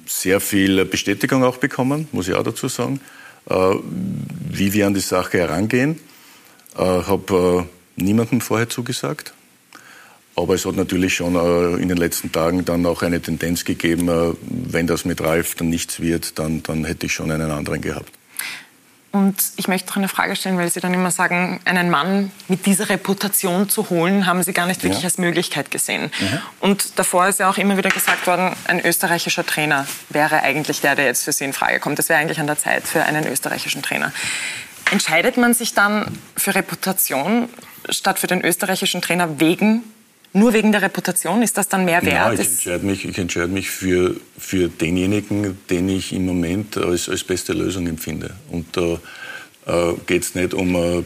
[0.05, 2.99] sehr viel Bestätigung auch bekommen, muss ich auch dazu sagen,
[3.49, 3.55] äh,
[4.49, 5.99] wie wir an die Sache herangehen.
[6.75, 9.33] Äh, habe äh, niemandem vorher zugesagt.
[10.35, 11.35] Aber es hat natürlich schon
[11.79, 15.99] in den letzten Tagen dann auch eine Tendenz gegeben, wenn das mit Ralf dann nichts
[15.99, 18.11] wird, dann, dann hätte ich schon einen anderen gehabt.
[19.11, 22.65] Und ich möchte noch eine Frage stellen, weil Sie dann immer sagen, einen Mann mit
[22.65, 25.07] dieser Reputation zu holen, haben Sie gar nicht wirklich ja.
[25.07, 26.03] als Möglichkeit gesehen.
[26.03, 26.39] Mhm.
[26.61, 30.95] Und davor ist ja auch immer wieder gesagt worden, ein österreichischer Trainer wäre eigentlich der,
[30.95, 31.99] der jetzt für Sie in Frage kommt.
[31.99, 34.13] Das wäre eigentlich an der Zeit für einen österreichischen Trainer.
[34.91, 37.49] Entscheidet man sich dann für Reputation
[37.89, 39.83] statt für den österreichischen Trainer wegen
[40.33, 41.41] nur wegen der Reputation?
[41.41, 42.13] Ist das dann mehr wert?
[42.13, 47.09] Ja, ich entscheide mich, ich entscheide mich für, für denjenigen, den ich im Moment als,
[47.09, 48.35] als beste Lösung empfinde.
[48.49, 48.99] Und da
[49.65, 51.03] äh, geht es nicht um äh,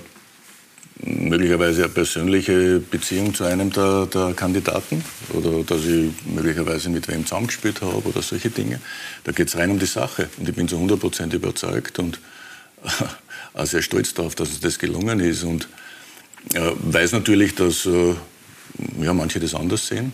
[1.03, 7.25] möglicherweise eine persönliche Beziehung zu einem der, der, Kandidaten oder dass ich möglicherweise mit wem
[7.25, 8.79] zusammengespielt habe oder solche Dinge.
[9.23, 10.29] Da geht es rein um die Sache.
[10.37, 12.19] Und ich bin zu 100 Prozent überzeugt und
[13.53, 15.43] auch sehr stolz darauf, dass es das gelungen ist.
[15.43, 15.67] Und
[16.53, 18.13] äh, weiß natürlich, dass äh,
[18.99, 20.13] ja, manche das anders sehen.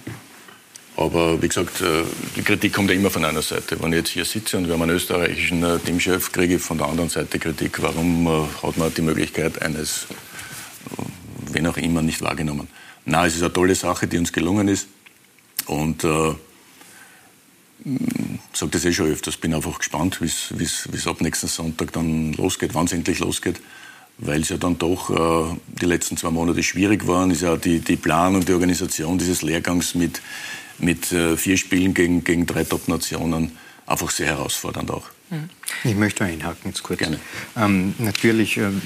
[0.98, 2.04] Aber wie gesagt, äh,
[2.36, 3.82] die Kritik kommt ja immer von einer Seite.
[3.82, 6.78] Wenn ich jetzt hier sitze und wir haben einen österreichischen äh, Teamchef, kriege ich von
[6.78, 7.82] der anderen Seite Kritik.
[7.82, 10.08] Warum äh, hat man die Möglichkeit eines,
[11.52, 12.68] wen auch immer, nicht wahrgenommen?
[13.06, 14.88] Na, es ist eine tolle Sache, die uns gelungen ist.
[15.66, 16.32] Und äh,
[17.84, 22.34] ich sage das eh schon öfters, bin einfach gespannt, wie es ab nächsten Sonntag dann
[22.34, 23.60] losgeht, wann es endlich losgeht
[24.22, 27.80] weil es ja dann doch äh, die letzten zwei Monate schwierig waren, ist ja die,
[27.80, 30.22] die Planung, die Organisation dieses Lehrgangs mit,
[30.78, 33.52] mit äh, vier Spielen gegen, gegen drei Top-Nationen
[33.88, 35.08] einfach sehr herausfordernd auch.
[35.30, 35.50] Mhm.
[35.84, 37.00] Ich möchte einhaken jetzt kurz.
[37.00, 37.20] Gerne.
[37.58, 38.82] Ähm, natürlich, ähm,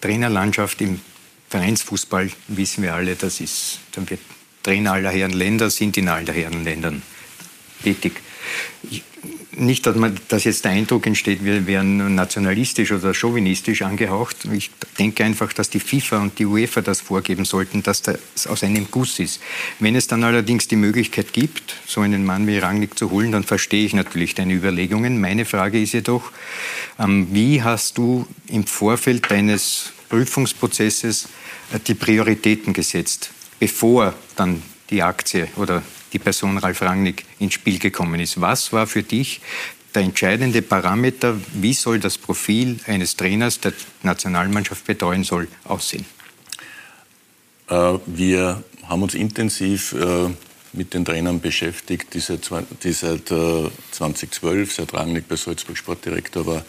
[0.00, 1.00] Trainerlandschaft im
[1.48, 4.20] Vereinsfußball wissen wir alle, das ist, dann wird
[4.62, 7.02] Trainer aller Herren Länder sind in allen Herren Ländern
[7.82, 8.12] tätig.
[8.90, 9.02] Ich,
[9.56, 14.36] nicht, dass, man, dass jetzt der Eindruck entsteht, wir wären nationalistisch oder chauvinistisch angehaucht.
[14.52, 18.62] Ich denke einfach, dass die FIFA und die UEFA das vorgeben sollten, dass das aus
[18.62, 19.40] einem Guss ist.
[19.78, 23.44] Wenn es dann allerdings die Möglichkeit gibt, so einen Mann wie Rangnick zu holen, dann
[23.44, 25.20] verstehe ich natürlich deine Überlegungen.
[25.20, 26.32] Meine Frage ist jedoch,
[26.98, 31.28] ähm, wie hast du im Vorfeld deines Prüfungsprozesses
[31.72, 37.78] äh, die Prioritäten gesetzt, bevor dann die Aktie oder die Person Ralf Rangnick ins Spiel
[37.78, 38.40] gekommen ist.
[38.40, 39.40] Was war für dich
[39.94, 43.72] der entscheidende Parameter, wie soll das Profil eines Trainers, der
[44.02, 46.06] Nationalmannschaft betreuen soll, aussehen?
[47.68, 50.28] Äh, wir haben uns intensiv äh,
[50.72, 52.50] mit den Trainern beschäftigt, die seit,
[52.82, 56.64] die seit 2012, äh, seit Rangnick bei Salzburg Sportdirektor war,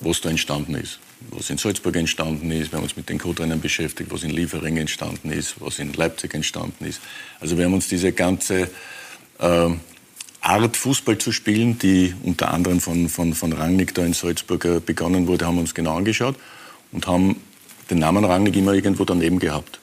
[0.00, 0.98] was da entstanden ist
[1.30, 2.72] was in Salzburg entstanden ist.
[2.72, 6.34] Wir haben uns mit den Co-Trainern beschäftigt, was in Liefering entstanden ist, was in Leipzig
[6.34, 7.00] entstanden ist.
[7.40, 8.70] Also wir haben uns diese ganze
[9.38, 9.70] äh,
[10.40, 14.80] Art, Fußball zu spielen, die unter anderem von, von, von Rangnick da in Salzburg äh,
[14.80, 16.36] begonnen wurde, haben wir uns genau angeschaut
[16.92, 17.40] und haben
[17.90, 19.80] den Namen Rangnick immer irgendwo daneben gehabt.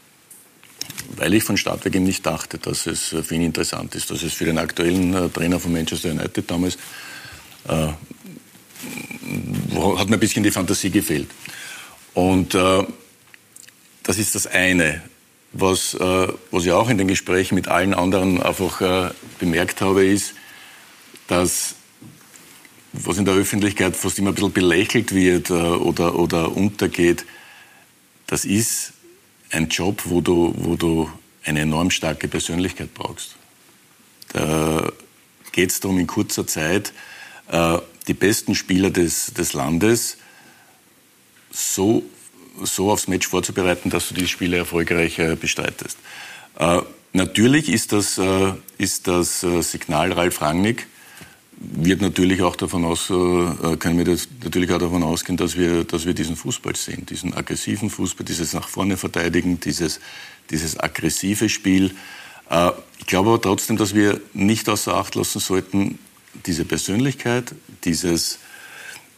[1.16, 4.24] Weil ich von Start weg eben nicht dachte, dass es für ihn interessant ist, dass
[4.24, 6.78] es für den aktuellen äh, Trainer von Manchester United damals
[7.68, 7.88] äh,
[9.98, 11.30] hat mir ein bisschen die Fantasie gefehlt.
[12.14, 12.84] Und äh,
[14.04, 15.02] das ist das eine.
[15.54, 20.06] Was, äh, was ich auch in den Gesprächen mit allen anderen einfach äh, bemerkt habe,
[20.06, 20.34] ist,
[21.28, 21.76] dass
[22.94, 27.26] was in der Öffentlichkeit fast immer ein bisschen belächelt wird äh, oder, oder untergeht,
[28.28, 28.94] das ist
[29.50, 31.10] ein Job, wo du, wo du
[31.44, 33.36] eine enorm starke Persönlichkeit brauchst.
[34.34, 34.92] Da
[35.52, 36.94] geht es darum, in kurzer Zeit
[37.50, 40.18] äh, die besten Spieler des, des Landes
[41.52, 42.04] so,
[42.64, 45.98] so aufs Match vorzubereiten, dass du die Spiele erfolgreich bestreitest.
[46.58, 46.82] Äh,
[47.14, 50.88] natürlich ist das, äh, ist das äh, Signal Ralf Rangnick,
[51.58, 56.06] wird natürlich auch davon aus, äh, können wir natürlich auch davon ausgehen, dass wir, dass
[56.06, 60.00] wir diesen Fußball sehen, diesen aggressiven Fußball, dieses nach vorne verteidigen, dieses,
[60.50, 61.92] dieses aggressive Spiel.
[62.50, 66.00] Äh, ich glaube aber trotzdem, dass wir nicht außer Acht lassen sollten,
[66.46, 68.40] diese Persönlichkeit, dieses,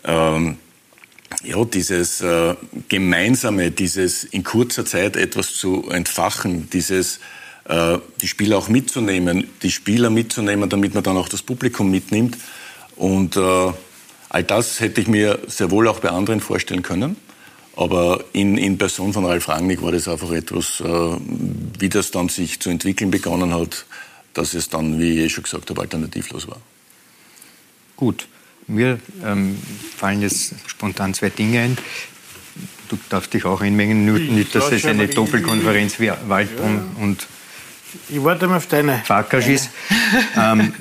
[0.03, 0.57] ähm,
[1.43, 2.55] ja, dieses äh,
[2.89, 7.19] Gemeinsame, dieses in kurzer Zeit etwas zu entfachen, dieses
[7.65, 12.37] äh, die Spieler auch mitzunehmen, die Spieler mitzunehmen, damit man dann auch das Publikum mitnimmt.
[12.95, 13.73] Und äh,
[14.29, 17.15] all das hätte ich mir sehr wohl auch bei anderen vorstellen können.
[17.75, 21.17] Aber in, in Person von Ralf Rangnick war das einfach etwas, äh,
[21.79, 23.85] wie das dann sich zu entwickeln begonnen hat,
[24.33, 26.61] dass es dann, wie ich eh schon gesagt habe, alternativlos war.
[27.95, 28.27] Gut,
[28.67, 29.57] mir ähm,
[29.97, 31.77] fallen jetzt spontan zwei Dinge ein.
[32.89, 37.03] Du darfst dich auch einmengen, nicht, dass es eine Doppelkonferenz wie Waldbrunn ja.
[37.03, 37.27] und
[38.09, 39.01] ich warte mal auf deine.
[39.05, 39.69] Farkas ist.
[40.37, 40.73] ähm,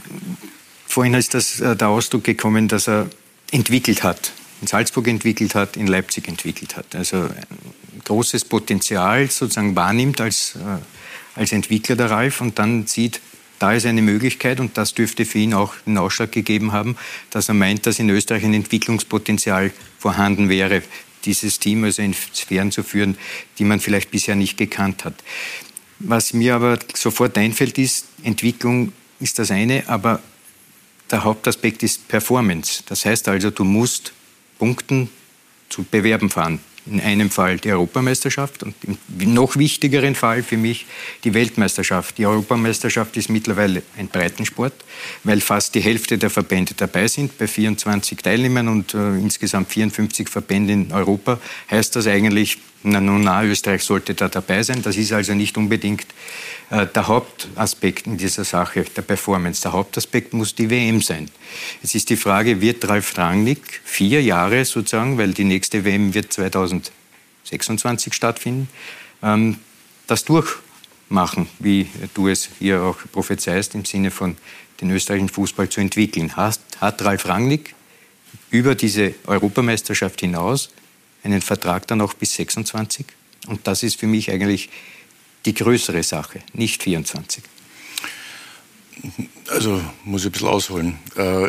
[0.87, 3.09] vorhin ist das, äh, der Ausdruck gekommen, dass er
[3.51, 4.33] entwickelt hat.
[4.61, 6.95] In Salzburg entwickelt hat, in Leipzig entwickelt hat.
[6.95, 13.21] Also ein großes Potenzial sozusagen wahrnimmt als, äh, als Entwickler der Ralf und dann sieht,
[13.63, 16.97] da ist eine Möglichkeit und das dürfte für ihn auch den Ausschlag gegeben haben,
[17.31, 19.71] dass er meint, dass in Österreich ein Entwicklungspotenzial
[20.01, 20.83] vorhanden wäre,
[21.25, 23.17] dieses Team also in Sphären zu führen,
[23.61, 25.15] die man vielleicht bisher nicht gekannt hat.
[26.01, 30.21] Was mir aber sofort einfällt, ist, Entwicklung ist das eine, aber
[31.13, 32.83] der Hauptaspekt ist Performance.
[32.87, 34.13] Das heißt also, du musst
[34.59, 35.09] punkten
[35.69, 40.87] zu Bewerben fahren in einem Fall die Europameisterschaft und im noch wichtigeren Fall für mich
[41.25, 42.19] die Weltmeisterschaft.
[42.19, 44.75] Die Europameisterschaft ist mittlerweile ein Breitensport,
[45.23, 50.29] weil fast die Hälfte der Verbände dabei sind, bei 24 Teilnehmern und äh, insgesamt 54
[50.29, 51.39] Verbände in Europa.
[51.71, 54.83] Heißt das eigentlich, na, nun, na, Österreich sollte da dabei sein.
[54.83, 56.07] Das ist also nicht unbedingt
[56.71, 59.63] äh, der Hauptaspekt in dieser Sache, der Performance.
[59.63, 61.31] Der Hauptaspekt muss die WM sein.
[61.83, 66.33] Es ist die Frage, wird Ralf Rangnick vier Jahre sozusagen, weil die nächste WM wird
[66.33, 68.69] 2026 stattfinden,
[69.23, 69.59] ähm,
[70.07, 74.37] das durchmachen, wie du es hier auch prophezeist, im Sinne von
[74.81, 76.35] den österreichischen Fußball zu entwickeln.
[76.37, 77.75] Hat, hat Ralf Rangnick
[78.51, 80.71] über diese Europameisterschaft hinaus
[81.23, 83.07] einen Vertrag dann auch bis 26.
[83.47, 84.71] Und das ist für mich eigentlich
[85.45, 87.43] die größere Sache, nicht 24.
[89.49, 90.99] Also muss ich ein bisschen ausholen.
[91.17, 91.49] Äh,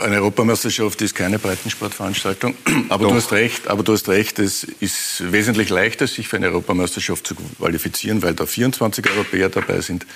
[0.00, 2.54] eine Europameisterschaft ist keine Breitensportveranstaltung,
[2.88, 3.10] aber Doch.
[3.10, 3.68] du hast recht.
[3.68, 4.38] Aber du hast recht.
[4.38, 9.80] Es ist wesentlich leichter, sich für eine Europameisterschaft zu qualifizieren, weil da 24 Europäer dabei
[9.80, 10.06] sind,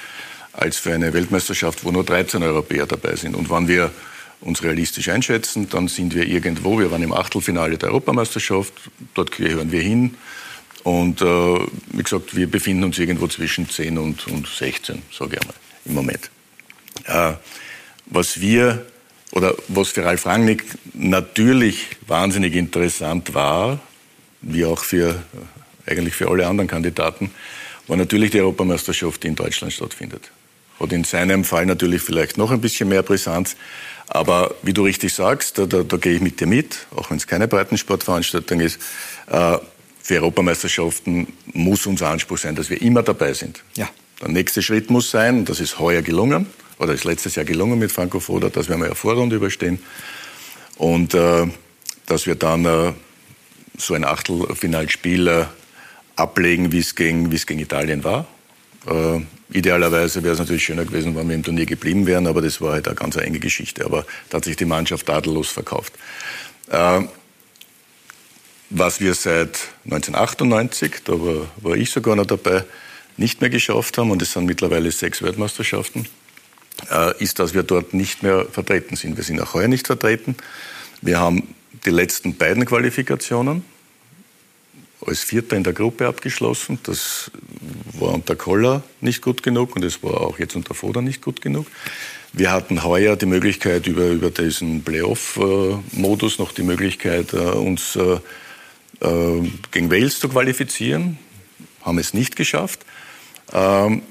[0.52, 3.36] als für eine Weltmeisterschaft, wo nur 13 Europäer dabei sind.
[3.36, 3.92] Und wenn wir
[4.40, 8.72] uns realistisch einschätzen, dann sind wir irgendwo, wir waren im Achtelfinale der Europameisterschaft,
[9.14, 10.14] dort gehören wir hin.
[10.82, 15.40] Und äh, wie gesagt, wir befinden uns irgendwo zwischen 10 und, und 16, sage ich
[15.42, 16.30] einmal, im Moment.
[17.04, 17.34] Äh,
[18.06, 18.86] was wir,
[19.32, 23.78] oder was für Ralf Rangnick natürlich wahnsinnig interessant war,
[24.40, 25.22] wie auch für,
[25.86, 27.30] eigentlich für alle anderen Kandidaten,
[27.86, 30.30] war natürlich die Europameisterschaft, die in Deutschland stattfindet.
[30.78, 33.56] Hat in seinem Fall natürlich vielleicht noch ein bisschen mehr Brisanz,
[34.10, 37.16] aber wie du richtig sagst, da, da, da gehe ich mit dir mit, auch wenn
[37.16, 38.80] es keine Breitensportveranstaltung ist.
[39.28, 39.58] Äh,
[40.02, 43.62] für Europameisterschaften muss unser Anspruch sein, dass wir immer dabei sind.
[43.76, 43.88] Ja.
[44.20, 46.46] Der nächste Schritt muss sein, und das ist heuer gelungen,
[46.78, 49.78] oder ist letztes Jahr gelungen mit Franco Foda, dass wir mal eine Vorrunde überstehen
[50.76, 51.46] und äh,
[52.06, 52.92] dass wir dann äh,
[53.78, 55.44] so ein Achtelfinalspiel äh,
[56.16, 58.26] ablegen, wie es gegen, gegen Italien war.
[58.86, 59.20] Äh,
[59.52, 62.72] idealerweise wäre es natürlich schöner gewesen, wenn wir im Turnier geblieben wären, aber das war
[62.72, 63.84] halt eine ganz enge Geschichte.
[63.84, 65.92] Aber da hat sich die Mannschaft tadellos verkauft.
[66.68, 67.02] Äh,
[68.70, 72.64] was wir seit 1998, da war, war, ich sogar noch dabei,
[73.16, 76.06] nicht mehr geschafft haben, und es sind mittlerweile sechs Weltmeisterschaften,
[76.90, 79.16] äh, ist, dass wir dort nicht mehr vertreten sind.
[79.16, 80.36] Wir sind auch heuer nicht vertreten.
[81.02, 83.64] Wir haben die letzten beiden Qualifikationen
[85.06, 86.78] als Vierter in der Gruppe abgeschlossen.
[86.82, 87.30] Das
[87.98, 91.40] war unter Koller nicht gut genug und es war auch jetzt unter Foda nicht gut
[91.40, 91.66] genug.
[92.32, 98.18] Wir hatten heuer die Möglichkeit, über, über diesen Playoff-Modus noch die Möglichkeit, äh, uns äh,
[99.00, 101.18] äh, gegen Wales zu qualifizieren.
[101.82, 102.80] Haben es nicht geschafft.
[103.52, 104.02] Ähm,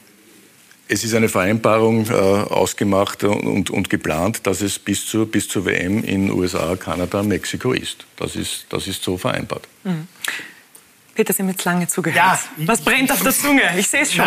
[0.91, 6.03] es ist eine Vereinbarung ausgemacht und, und, geplant, dass es bis zur, bis zur WM
[6.03, 8.07] in USA, Kanada, Mexiko ist.
[8.17, 9.67] Das ist, das ist so vereinbart.
[9.83, 10.07] Mhm.
[11.19, 12.15] Peter, Sie haben jetzt lange zugehört.
[12.15, 13.63] Ja, Was brennt auf der Zunge?
[13.77, 14.23] Ich sehe es schon.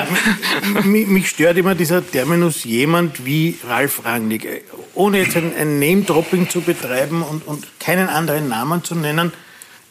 [0.74, 4.66] Na, mich, mich, stört immer dieser Terminus jemand wie Ralf Rangnick.
[4.92, 9.32] Ohne jetzt ein, ein Name-Dropping zu betreiben und, und keinen anderen Namen zu nennen,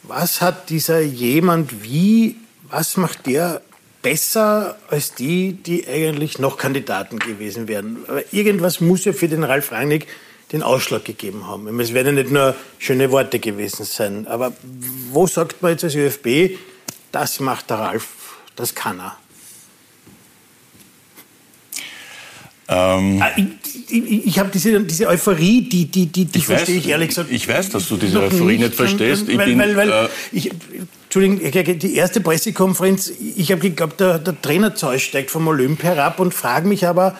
[0.04, 2.36] was hat dieser jemand wie,
[2.70, 3.62] was macht der
[4.00, 8.04] besser als die, die eigentlich noch Kandidaten gewesen wären.
[8.06, 10.06] Aber irgendwas muss ja für den Ralf Rangnick
[10.52, 11.80] den Ausschlag gegeben haben.
[11.80, 14.28] Es werden ja nicht nur schöne Worte gewesen sein.
[14.28, 14.52] Aber
[15.10, 16.58] wo sagt man jetzt als ÖFB,
[17.12, 18.06] das macht der Ralf,
[18.56, 19.16] das kann er?
[22.68, 26.88] Ähm, ah, ich, ich, ich habe diese, diese Euphorie, die, die, die, die verstehe ich
[26.88, 27.30] ehrlich gesagt.
[27.30, 29.28] Ich weiß, dass du diese Euphorie nicht, nicht verstehst.
[29.28, 30.50] Ich weil, bin, weil, weil äh, ich,
[31.04, 36.20] Entschuldigung, die erste Pressekonferenz, ich habe geglaubt, der, der Trainer Zeus steigt vom Olymp herab
[36.20, 37.18] und frage mich aber,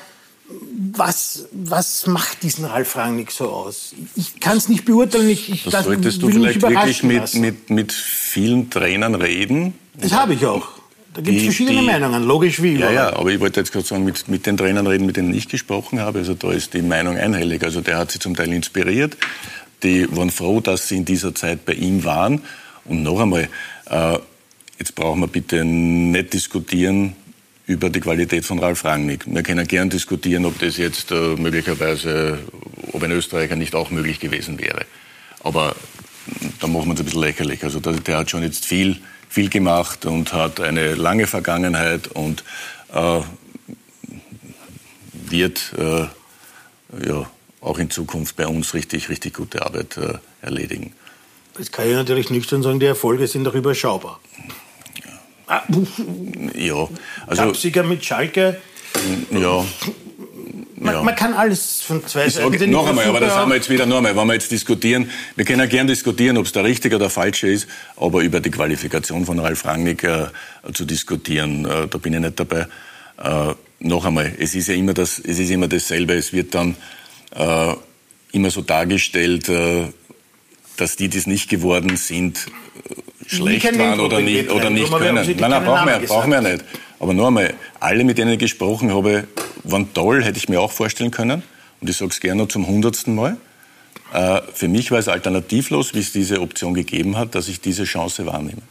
[0.93, 3.95] was, was macht diesen Ralf Rangnick so aus?
[4.17, 5.29] Ich kann es nicht beurteilen.
[5.29, 9.75] Ich, ich das solltest du vielleicht wirklich mit, mit, mit vielen Trainern reden.
[9.95, 10.69] Das habe ich auch.
[11.15, 12.95] Da gibt es verschiedene die, Meinungen, logisch wie überall.
[12.95, 15.35] Ja, ja, aber ich wollte jetzt gerade sagen, mit, mit den Trainern reden, mit denen
[15.35, 17.63] ich gesprochen habe, also da ist die Meinung einhellig.
[17.65, 19.19] Also der hat sie zum Teil inspiriert,
[19.83, 22.43] die waren froh, dass sie in dieser Zeit bei ihm waren.
[22.87, 23.49] Und noch einmal,
[23.91, 24.19] äh,
[24.79, 27.15] jetzt brauchen wir bitte nicht diskutieren
[27.67, 29.25] über die Qualität von Ralf Rangnick.
[29.27, 32.39] Wir können gern diskutieren, ob das jetzt äh, möglicherweise,
[32.93, 34.85] ob ein Österreicher nicht auch möglich gewesen wäre.
[35.41, 35.77] Aber
[36.61, 37.65] da machen wir uns ein bisschen lächerlich.
[37.65, 38.99] Also der, hat schon jetzt viel,
[39.29, 42.45] viel gemacht und hat eine lange Vergangenheit und
[42.93, 43.21] äh,
[45.13, 46.07] wird äh,
[47.07, 50.93] ja, auch in Zukunft bei uns richtig, richtig gute Arbeit äh, erledigen.
[51.59, 54.21] Jetzt kann ich natürlich nüchtern sagen, die Erfolge sind auch überschaubar.
[55.49, 55.63] Ja, ah,
[56.55, 56.89] ja
[57.27, 57.43] also.
[57.45, 58.61] Cupsieger mit Schalke.
[59.31, 59.65] Ja.
[60.77, 61.03] Man, ja.
[61.03, 62.59] man, kann alles von zwei Seiten.
[62.59, 64.17] Sage, noch einmal, aber das haben wir jetzt wieder noch einmal.
[64.17, 67.11] Wenn wir jetzt diskutieren, wir können ja gern diskutieren, ob es der richtige oder der
[67.11, 70.27] falsche ist, aber über die Qualifikation von Ralf Rangnick äh,
[70.73, 72.67] zu diskutieren, äh, da bin ich nicht dabei.
[73.23, 76.15] Äh, noch einmal, es ist ja immer, das, es ist immer dasselbe.
[76.15, 76.77] Es wird dann
[77.35, 77.75] äh,
[78.33, 79.85] immer so dargestellt, äh,
[80.77, 82.47] dass die, die es nicht geworden sind,
[83.37, 85.15] schlecht waren oder nicht, oder nicht können.
[85.15, 86.65] Nein, nein, brauchen wir, brauchen wir nicht.
[87.01, 89.25] Aber nur einmal, alle, mit denen ich gesprochen habe,
[89.65, 91.43] waren toll, hätte ich mir auch vorstellen können.
[91.81, 93.37] Und ich sage es gerne zum hundertsten Mal.
[94.13, 97.85] Äh, für mich war es alternativlos, wie es diese Option gegeben hat, dass ich diese
[97.85, 98.63] Chance wahrnehme.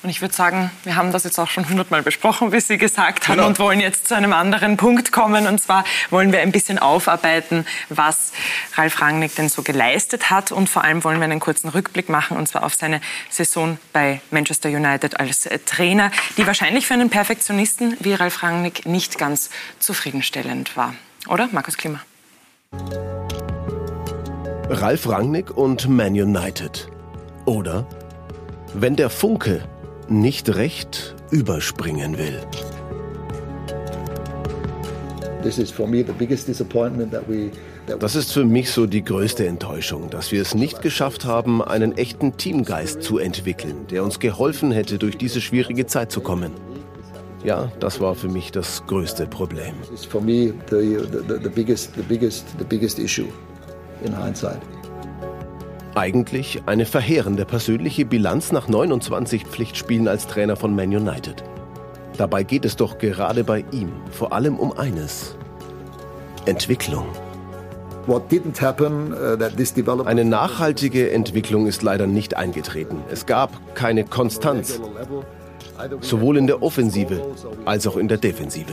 [0.00, 3.26] Und ich würde sagen, wir haben das jetzt auch schon hundertmal besprochen, wie Sie gesagt
[3.26, 3.48] haben, genau.
[3.48, 5.48] und wollen jetzt zu einem anderen Punkt kommen.
[5.48, 8.32] Und zwar wollen wir ein bisschen aufarbeiten, was
[8.76, 10.52] Ralf Rangnick denn so geleistet hat.
[10.52, 14.20] Und vor allem wollen wir einen kurzen Rückblick machen, und zwar auf seine Saison bei
[14.30, 20.76] Manchester United als Trainer, die wahrscheinlich für einen Perfektionisten wie Ralf Rangnick nicht ganz zufriedenstellend
[20.76, 20.94] war.
[21.26, 22.00] Oder, Markus Klima?
[24.70, 26.88] Ralf Rangnick und Man United.
[27.46, 27.86] Oder
[28.74, 29.66] wenn der Funke
[30.10, 32.40] nicht recht überspringen will.
[35.42, 35.58] Das
[38.16, 42.36] ist für mich so die größte Enttäuschung, dass wir es nicht geschafft haben, einen echten
[42.36, 46.52] Teamgeist zu entwickeln, der uns geholfen hätte, durch diese schwierige Zeit zu kommen.
[47.44, 49.74] Ja, das war für mich das größte Problem.
[49.80, 50.82] Das ist für mich das
[51.54, 53.28] biggest, the biggest, the biggest issue
[54.04, 54.60] in hindsight.
[55.94, 61.42] Eigentlich eine verheerende persönliche Bilanz nach 29 Pflichtspielen als Trainer von Man United.
[62.16, 65.36] Dabei geht es doch gerade bei ihm vor allem um eines.
[66.46, 67.06] Entwicklung.
[68.06, 68.20] Uh,
[70.04, 73.02] eine nachhaltige Entwicklung ist leider nicht eingetreten.
[73.10, 74.80] Es gab keine Konstanz.
[76.00, 77.20] Sowohl in der Offensive
[77.64, 78.72] als auch in der Defensive.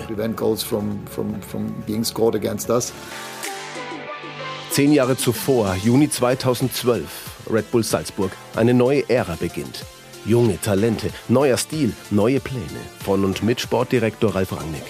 [4.75, 7.05] Zehn Jahre zuvor, Juni 2012,
[7.49, 9.85] Red Bull Salzburg, eine neue Ära beginnt.
[10.25, 12.81] Junge Talente, neuer Stil, neue Pläne.
[13.05, 14.83] Von und mit Sportdirektor Ralf Rangnick.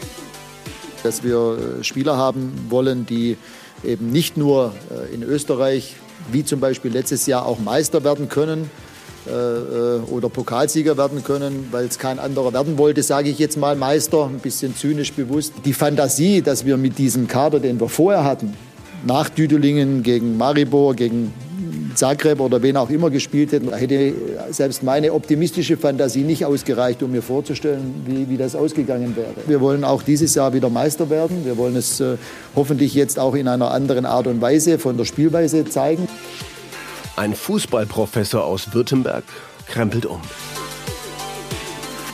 [1.03, 3.37] Dass wir äh, Spieler haben wollen, die
[3.83, 5.97] eben nicht nur äh, in Österreich,
[6.31, 8.71] wie zum Beispiel letztes Jahr, auch Meister werden können,
[9.27, 9.29] äh,
[10.09, 14.25] oder Pokalsieger werden können, weil es kein anderer werden wollte, sage ich jetzt mal Meister,
[14.25, 15.53] ein bisschen zynisch bewusst.
[15.63, 18.55] Die Fantasie, dass wir mit diesem Kader, den wir vorher hatten,
[19.05, 21.33] nach Düdelingen gegen Maribor, gegen
[21.95, 24.13] Zagreb oder wen auch immer gespielt hätten, hätte
[24.51, 29.33] selbst meine optimistische Fantasie nicht ausgereicht, um mir vorzustellen, wie, wie das ausgegangen wäre.
[29.47, 31.45] Wir wollen auch dieses Jahr wieder Meister werden.
[31.45, 32.17] Wir wollen es äh,
[32.55, 36.07] hoffentlich jetzt auch in einer anderen Art und Weise von der Spielweise zeigen.
[37.15, 39.23] Ein Fußballprofessor aus Württemberg
[39.67, 40.19] krempelt um.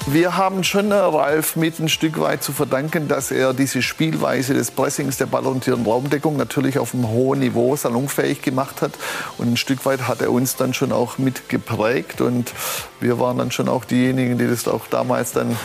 [0.07, 4.71] Wir haben schon Ralf mit ein Stück weit zu verdanken, dass er diese Spielweise des
[4.71, 8.93] Pressings, der ballorientierten Raumdeckung natürlich auf einem hohen Niveau salonfähig gemacht hat.
[9.37, 12.19] Und ein Stück weit hat er uns dann schon auch mit geprägt.
[12.19, 12.51] Und
[12.99, 15.55] wir waren dann schon auch diejenigen, die das auch damals dann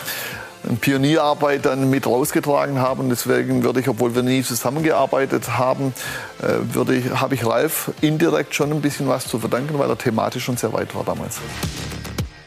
[0.64, 3.08] eine Pionierarbeit dann mit rausgetragen haben.
[3.08, 5.94] Deswegen würde ich, obwohl wir nie zusammengearbeitet haben,
[6.42, 9.96] äh, würde ich, habe ich Ralf indirekt schon ein bisschen was zu verdanken, weil er
[9.96, 11.38] thematisch schon sehr weit war damals.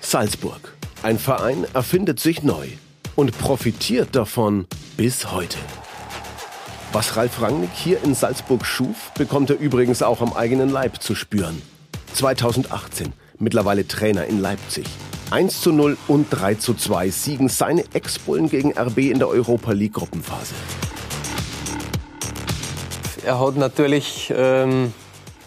[0.01, 0.78] Salzburg.
[1.01, 2.67] Ein Verein erfindet sich neu
[3.15, 5.57] und profitiert davon bis heute.
[6.91, 11.15] Was Ralf Rangnick hier in Salzburg schuf, bekommt er übrigens auch am eigenen Leib zu
[11.15, 11.61] spüren.
[12.15, 14.87] 2018, mittlerweile Trainer in Leipzig.
[15.31, 19.71] 1 zu 0 und 3 zu 2 siegen seine Ex-Bullen gegen RB in der Europa
[19.71, 20.53] League Gruppenphase.
[23.25, 24.93] Er hat natürlich ähm,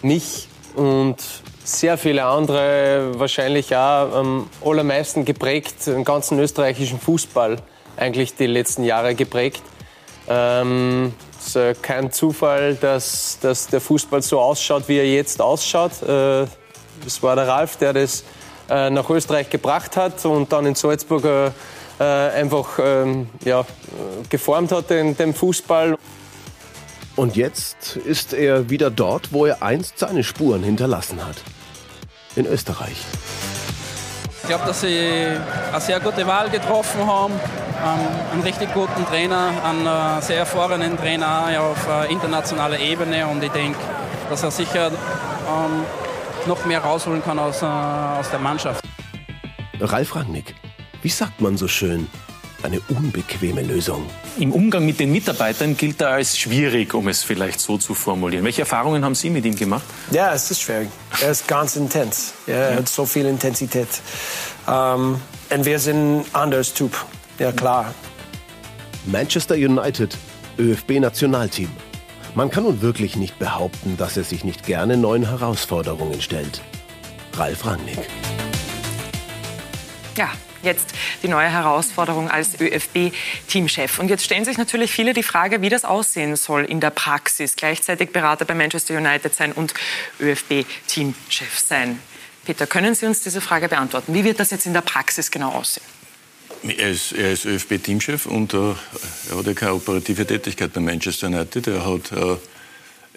[0.00, 1.16] mich und
[1.78, 7.56] sehr viele andere wahrscheinlich auch am allermeisten geprägt, den ganzen österreichischen Fußball
[7.96, 9.62] eigentlich die letzten Jahre geprägt.
[10.28, 16.02] Ähm, es ist kein Zufall, dass, dass der Fußball so ausschaut, wie er jetzt ausschaut.
[16.02, 16.46] Äh,
[17.06, 18.24] es war der Ralf, der das
[18.70, 21.46] äh, nach Österreich gebracht hat und dann in Salzburg äh,
[21.98, 23.64] äh einfach ähm, ja,
[24.28, 25.96] geformt hat, den, den Fußball.
[27.16, 31.36] Und jetzt ist er wieder dort, wo er einst seine Spuren hinterlassen hat.
[32.36, 33.04] In Österreich.
[34.42, 35.26] Ich glaube, dass sie
[35.70, 37.34] eine sehr gute Wahl getroffen haben.
[37.34, 43.26] Ähm, einen richtig guten Trainer, einen äh, sehr erfahrenen Trainer auf äh, internationaler Ebene.
[43.26, 43.78] Und ich denke,
[44.30, 45.84] dass er sicher ähm,
[46.46, 48.84] noch mehr rausholen kann aus, äh, aus der Mannschaft.
[49.80, 50.54] Ralf Rangnick,
[51.02, 52.08] wie sagt man so schön?
[52.64, 54.06] Eine unbequeme Lösung.
[54.38, 58.44] Im Umgang mit den Mitarbeitern gilt er als schwierig, um es vielleicht so zu formulieren.
[58.44, 59.84] Welche Erfahrungen haben Sie mit ihm gemacht?
[60.10, 60.88] Ja, es ist schwierig.
[61.20, 62.34] Er ist ganz intens.
[62.46, 63.88] er hat so viel Intensität.
[64.66, 66.96] Um, ähm, und wir sind anders Typ.
[67.38, 67.94] Ja, klar.
[69.04, 70.16] Manchester United,
[70.58, 71.68] ÖFB-Nationalteam.
[72.34, 76.62] Man kann nun wirklich nicht behaupten, dass er sich nicht gerne neuen Herausforderungen stellt.
[77.34, 78.08] Ralf Rangnick.
[80.16, 80.30] Ja,
[80.62, 80.86] jetzt
[81.22, 83.98] die neue Herausforderung als ÖFB-Teamchef.
[83.98, 87.56] Und jetzt stellen sich natürlich viele die Frage, wie das aussehen soll in der Praxis.
[87.56, 89.74] Gleichzeitig Berater bei Manchester United sein und
[90.20, 91.98] ÖFB-Teamchef sein.
[92.44, 94.14] Peter, können Sie uns diese Frage beantworten?
[94.14, 95.84] Wie wird das jetzt in der Praxis genau aussehen?
[96.64, 98.74] Er ist, ist ÖFB-Teamchef und äh,
[99.30, 101.66] er hat ja keine operative Tätigkeit bei Manchester United.
[101.66, 102.36] Er, hat, äh,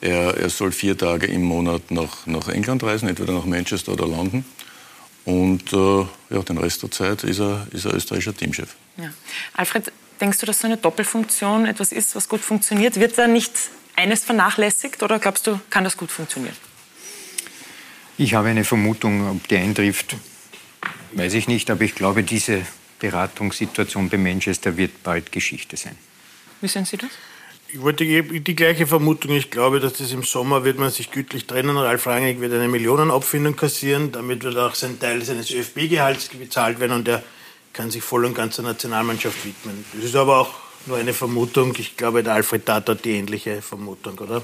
[0.02, 4.08] er, er soll vier Tage im Monat nach, nach England reisen, entweder nach Manchester oder
[4.08, 4.46] London.
[5.26, 8.76] Und äh, ja, den Rest der Zeit ist er, ist er österreichischer Teamchef.
[8.98, 9.10] Ja.
[9.54, 13.00] Alfred, denkst du, dass so eine Doppelfunktion etwas ist, was gut funktioniert?
[13.00, 13.52] Wird da nicht
[13.96, 16.56] eines vernachlässigt oder glaubst du, kann das gut funktionieren?
[18.18, 20.16] Ich habe eine Vermutung, ob die eintrifft,
[21.14, 22.66] weiß ich nicht, aber ich glaube, diese
[23.00, 25.98] Beratungssituation bei Manchester wird bald Geschichte sein.
[26.62, 27.10] Wie sehen Sie das?
[27.68, 29.32] Ich wollte die gleiche Vermutung.
[29.32, 31.76] Ich glaube, dass das im Sommer wird man sich gütlich trennen.
[31.76, 34.12] Ralf Rangnick wird eine Millionenabfindung kassieren.
[34.12, 37.24] Damit wird auch sein Teil seines ÖFB-Gehalts bezahlt werden und er
[37.74, 39.84] kann sich voll und ganz der Nationalmannschaft widmen.
[39.94, 40.54] Das ist aber auch
[40.86, 41.76] nur eine Vermutung.
[41.78, 44.42] Ich glaube, der Alfred Tat hat die ähnliche Vermutung, oder?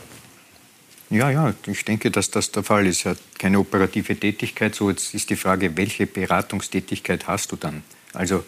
[1.10, 3.06] Ja, ja, ich denke, dass das der Fall ist.
[3.06, 4.76] Er hat keine operative Tätigkeit.
[4.76, 7.84] So, jetzt ist die Frage, welche Beratungstätigkeit hast du dann?
[8.14, 8.44] Also,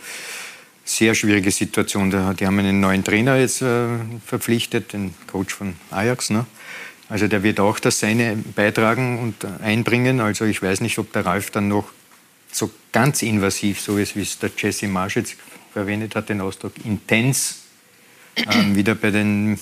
[0.85, 2.11] sehr schwierige Situation.
[2.11, 3.87] Die haben einen neuen Trainer jetzt äh,
[4.25, 6.29] verpflichtet, den Coach von Ajax.
[6.29, 6.45] Ne?
[7.09, 10.19] Also der wird auch das Seine beitragen und einbringen.
[10.19, 11.91] Also ich weiß nicht, ob der Ralf dann noch
[12.51, 15.35] so ganz invasiv, so ist, wie es der Jesse Marsch jetzt
[15.71, 17.63] verwendet hat, den Ausdruck intens,
[18.35, 18.43] äh,
[18.75, 19.59] wieder bei den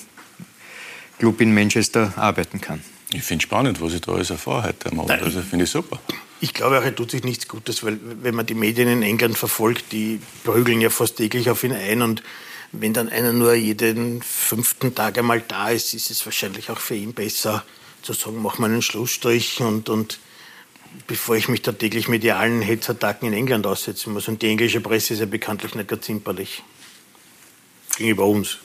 [1.18, 2.82] Club in Manchester arbeiten kann.
[3.12, 5.22] Ich finde es spannend, was ich da alles erfahre heute am Abend.
[5.22, 6.00] Also finde ich super.
[6.42, 9.38] Ich glaube auch, er tut sich nichts Gutes, weil wenn man die Medien in England
[9.38, 12.24] verfolgt, die prügeln ja fast täglich auf ihn ein und
[12.72, 16.96] wenn dann einer nur jeden fünften Tag einmal da ist, ist es wahrscheinlich auch für
[16.96, 17.64] ihn besser
[18.02, 20.18] zu sagen, mach mal einen Schlussstrich und, und
[21.06, 24.26] bevor ich mich da täglich medialen Hetzattacken in England aussetzen muss.
[24.26, 26.64] Und die englische Presse ist ja bekanntlich nicht ganz zimperlich
[27.98, 28.58] gegenüber uns.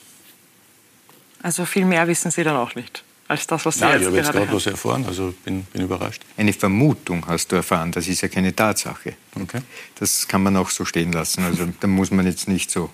[1.42, 4.06] Also viel mehr wissen Sie dann auch nicht als das, was Sie Nein, jetzt ich
[4.06, 6.22] habe jetzt gerade was erfahren, also bin, bin überrascht.
[6.36, 9.14] Eine Vermutung hast du erfahren, das ist ja keine Tatsache.
[9.40, 9.60] Okay.
[9.96, 11.44] Das kann man auch so stehen lassen.
[11.44, 12.90] Also da muss man jetzt nicht so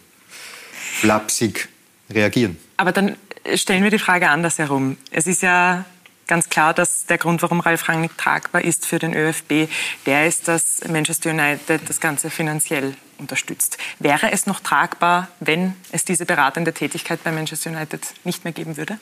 [1.00, 1.68] flapsig
[2.10, 2.58] reagieren.
[2.76, 3.16] Aber dann
[3.54, 4.96] stellen wir die Frage andersherum.
[5.10, 5.84] Es ist ja
[6.26, 9.68] ganz klar, dass der Grund, warum Ralf Rangnick tragbar ist für den ÖFB,
[10.06, 13.78] der ist, dass Manchester United das Ganze finanziell unterstützt.
[13.98, 18.76] Wäre es noch tragbar, wenn es diese beratende Tätigkeit bei Manchester United nicht mehr geben
[18.76, 18.98] würde?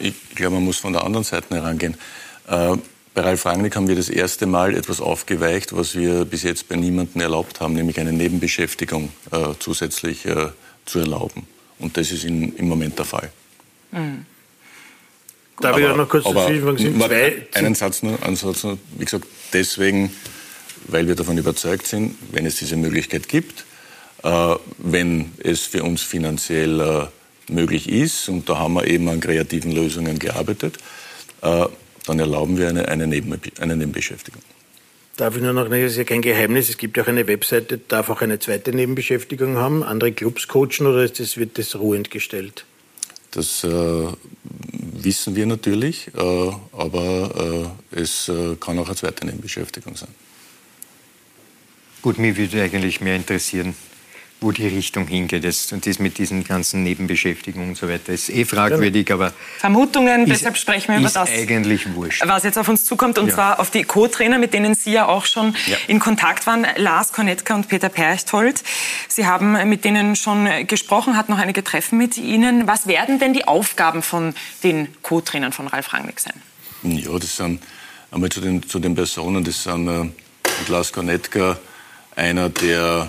[0.00, 1.96] Ich glaube, man muss von der anderen Seite herangehen.
[2.48, 2.76] Äh,
[3.14, 6.74] bei Ralf Rangnick haben wir das erste Mal etwas aufgeweicht, was wir bis jetzt bei
[6.74, 10.48] niemandem erlaubt haben, nämlich eine Nebenbeschäftigung äh, zusätzlich äh,
[10.84, 11.46] zu erlauben.
[11.78, 13.30] Und das ist in, im Moment der Fall.
[13.92, 14.26] Mhm.
[15.60, 18.78] Darf ich auch noch kurz aber, sind zwei, Einen Satz nur, einen Satz nur.
[18.98, 20.10] Wie gesagt, deswegen,
[20.88, 23.64] weil wir davon überzeugt sind, wenn es diese Möglichkeit gibt,
[24.24, 27.06] äh, wenn es für uns finanziell äh,
[27.48, 30.78] möglich ist, und da haben wir eben an kreativen Lösungen gearbeitet,
[31.42, 31.66] äh,
[32.06, 34.42] dann erlauben wir eine, eine, Neben, eine Nebenbeschäftigung.
[35.16, 37.78] Darf ich nur noch, das ist ja kein Geheimnis, es gibt ja auch eine Webseite,
[37.78, 42.10] darf auch eine zweite Nebenbeschäftigung haben, andere Clubs coachen oder ist das, wird das ruhend
[42.10, 42.64] gestellt?
[43.30, 43.68] Das äh,
[44.72, 50.08] wissen wir natürlich, äh, aber äh, es äh, kann auch eine zweite Nebenbeschäftigung sein.
[52.02, 53.74] Gut, mich würde eigentlich mehr interessieren,
[54.44, 55.42] wo die Richtung hingeht.
[55.42, 59.32] Das, und das mit diesen ganzen Nebenbeschäftigungen und so weiter ist eh fragwürdig, aber.
[59.58, 61.30] Vermutungen, ist, deshalb sprechen wir über ist das.
[61.30, 62.22] eigentlich wurscht.
[62.26, 63.34] Was jetzt auf uns zukommt, und Ja.
[63.34, 65.76] zwar auf die Co-Trainer, mit denen Sie ja auch schon Ja.
[65.88, 68.62] in Kontakt waren, Lars Kornetka und Peter Perchthold.
[69.08, 72.66] Sie haben mit denen schon gesprochen, hatten noch einige Treffen mit Ihnen.
[72.66, 76.34] Was werden denn die Aufgaben von den Co-Trainern von Ralf Rangnick sein?
[76.82, 77.62] Ja, das sind
[78.10, 81.58] einmal zu den, zu den Personen, das sind äh, mit Lars Kornetka
[82.14, 83.08] einer, der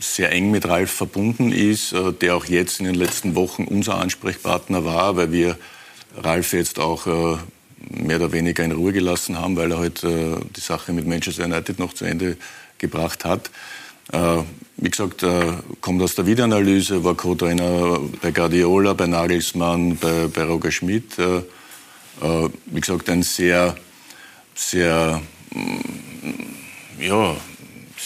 [0.00, 3.96] sehr eng mit Ralf verbunden ist, äh, der auch jetzt in den letzten Wochen unser
[3.96, 5.58] Ansprechpartner war, weil wir
[6.16, 7.36] Ralf jetzt auch äh,
[7.90, 11.78] mehr oder weniger in Ruhe gelassen haben, weil er heute die Sache mit Manchester United
[11.78, 12.36] noch zu Ende
[12.78, 13.50] gebracht hat.
[14.76, 15.24] Wie gesagt,
[15.80, 21.18] kommt aus der Videoanalyse, war Co-Trainer bei Guardiola, bei Nagelsmann, bei, bei Roger Schmidt.
[21.18, 23.76] Wie gesagt, ein sehr,
[24.54, 25.22] sehr,
[25.52, 27.36] mm, ja,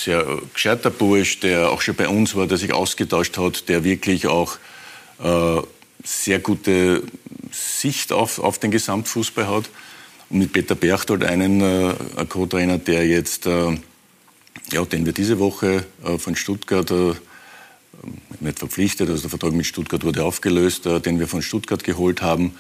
[0.05, 4.27] sehr gescheiter Bursch, der auch schon bei uns war, der sich ausgetauscht hat, der wirklich
[4.27, 4.57] auch
[5.23, 5.63] äh,
[6.05, 7.03] sehr gute
[7.51, 9.71] Sicht auf, auf den Gesamtfußball hat.
[10.31, 11.95] Und mit Peter Berchtold einen äh,
[12.29, 13.79] Co-Trainer, der jetzt, äh,
[14.73, 17.15] ja, den wir diese Woche äh, von Stuttgart äh,
[18.41, 22.23] nicht verpflichtet, also der Vertrag mit Stuttgart wurde aufgelöst, äh, den wir von Stuttgart geholt
[22.23, 22.55] haben,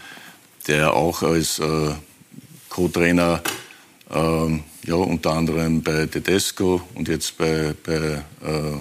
[0.68, 1.94] der auch als äh,
[2.68, 3.42] Co-Trainer
[4.12, 8.78] ähm, ja, unter anderem bei Tedesco und jetzt bei, bei äh,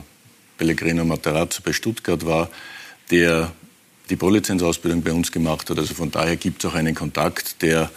[0.57, 2.49] Pellegrino Materazzo bei Stuttgart war,
[3.09, 3.51] der
[4.09, 5.77] die Pro-Lizenz-Ausbildung bei uns gemacht hat.
[5.77, 7.89] Also von daher gibt es auch einen Kontakt, der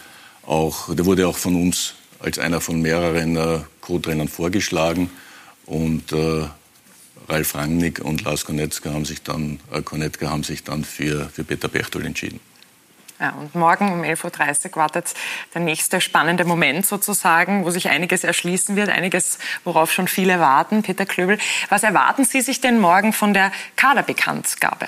[0.43, 5.09] auch, der wurde auch von uns als einer von mehreren äh, Co-Trainern vorgeschlagen
[5.65, 6.47] und äh,
[7.27, 11.43] Ralf Rangnick und Lars Konetzka haben sich dann, äh, Konetka haben sich dann für, für
[11.43, 12.39] Peter Bechtold entschieden.
[13.19, 15.13] Ja, und morgen um 11.30 Uhr wartet
[15.53, 20.83] der nächste spannende Moment sozusagen, wo sich einiges erschließen wird, einiges, worauf schon viele warten.
[20.83, 21.37] Peter Klöbel,
[21.69, 24.87] was erwarten Sie sich denn morgen von der Kaderbekanntgabe?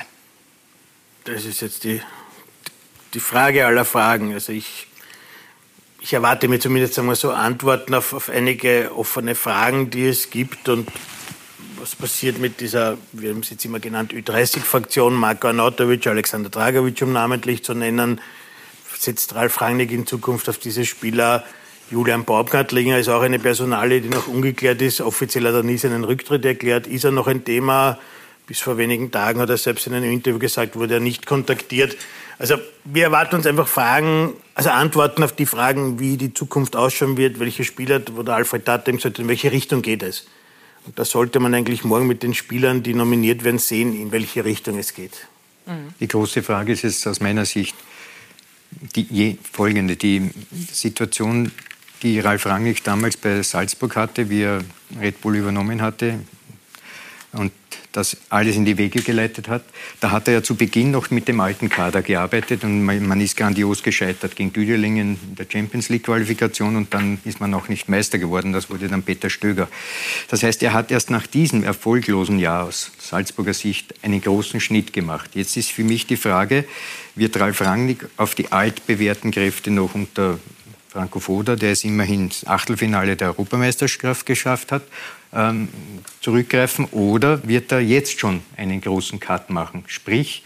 [1.23, 2.01] Das ist jetzt die,
[3.13, 4.33] die Frage aller Fragen.
[4.33, 4.87] Also ich,
[6.01, 10.67] ich erwarte mir zumindest einmal so Antworten auf, auf einige offene Fragen, die es gibt
[10.67, 10.89] und
[11.79, 17.01] was passiert mit dieser, wir haben es jetzt immer genannt, Ü30-Fraktion, Marko Arnautovic, Alexander Dragovic,
[17.01, 18.21] um namentlich zu nennen.
[18.97, 21.43] Setzt Ralf Rangnick in Zukunft auf diese Spieler?
[21.89, 25.01] Julian Baumgartlinger ist auch eine Personalie, die noch ungeklärt ist.
[25.01, 26.87] Offiziell hat er nie seinen Rücktritt erklärt.
[26.87, 27.97] Ist er noch ein Thema?
[28.47, 31.95] Bis vor wenigen Tagen hat er selbst in einem Interview gesagt, wurde er nicht kontaktiert.
[32.39, 32.55] Also
[32.85, 37.39] wir erwarten uns einfach Fragen, also Antworten auf die Fragen, wie die Zukunft ausschauen wird,
[37.39, 40.27] welche Spieler, wo der Alfred Tate gesagt hat, in welche Richtung geht es.
[40.95, 44.77] Da sollte man eigentlich morgen mit den Spielern, die nominiert werden, sehen, in welche Richtung
[44.77, 45.27] es geht.
[45.99, 47.75] Die große Frage ist jetzt aus meiner Sicht
[48.95, 49.95] die folgende.
[49.97, 50.31] Die
[50.71, 51.51] Situation,
[52.03, 54.63] die Ralf Rangnick damals bei Salzburg hatte, wie er
[54.99, 56.19] Red Bull übernommen hatte
[57.33, 57.51] und
[57.97, 59.63] das alles in die Wege geleitet hat.
[59.99, 63.35] Da hat er ja zu Beginn noch mit dem alten Kader gearbeitet und man, ist
[63.35, 67.89] grandios gescheitert gegen Düdelingen in der Champions League Qualifikation und dann ist man auch nicht
[67.89, 68.53] Meister geworden.
[68.53, 69.67] Das wurde dann Peter Stöger.
[70.27, 74.93] Das heißt, er hat erst nach diesem erfolglosen Jahr aus Salzburger Sicht einen großen Schnitt
[74.93, 75.31] gemacht.
[75.33, 76.65] Jetzt ist für mich die Frage,
[77.15, 80.37] wird Ralf Rangnick auf die altbewährten Kräfte noch unter
[80.89, 84.83] Franco Foda, der es immerhin Achtelfinale der Europameisterschaft geschafft hat,
[85.37, 85.69] ähm,
[86.19, 89.85] zurückgreifen oder wird er jetzt schon einen großen Cut machen?
[89.87, 90.43] Sprich,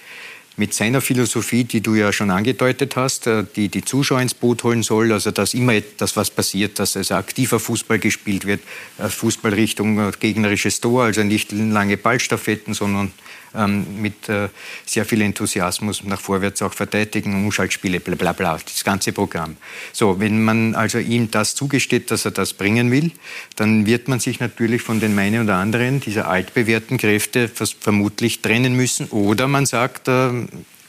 [0.57, 4.63] mit seiner Philosophie, die du ja schon angedeutet hast, äh, die die Zuschauer ins Boot
[4.63, 8.61] holen soll, also dass immer etwas was passiert, dass also aktiver Fußball gespielt wird,
[8.99, 13.11] äh, Fußball Richtung äh, gegnerisches Tor, also nicht lange Ballstaffetten, sondern
[13.55, 14.49] ähm, mit äh,
[14.85, 19.57] sehr viel Enthusiasmus nach vorwärts auch verteidigen, Umschaltspiele, bla bla bla, das ganze Programm.
[19.93, 23.11] So, wenn man also ihm das zugesteht, dass er das bringen will,
[23.55, 28.75] dann wird man sich natürlich von den meinen oder anderen dieser altbewährten Kräfte vermutlich trennen
[28.75, 29.07] müssen.
[29.07, 30.29] Oder man sagt, äh,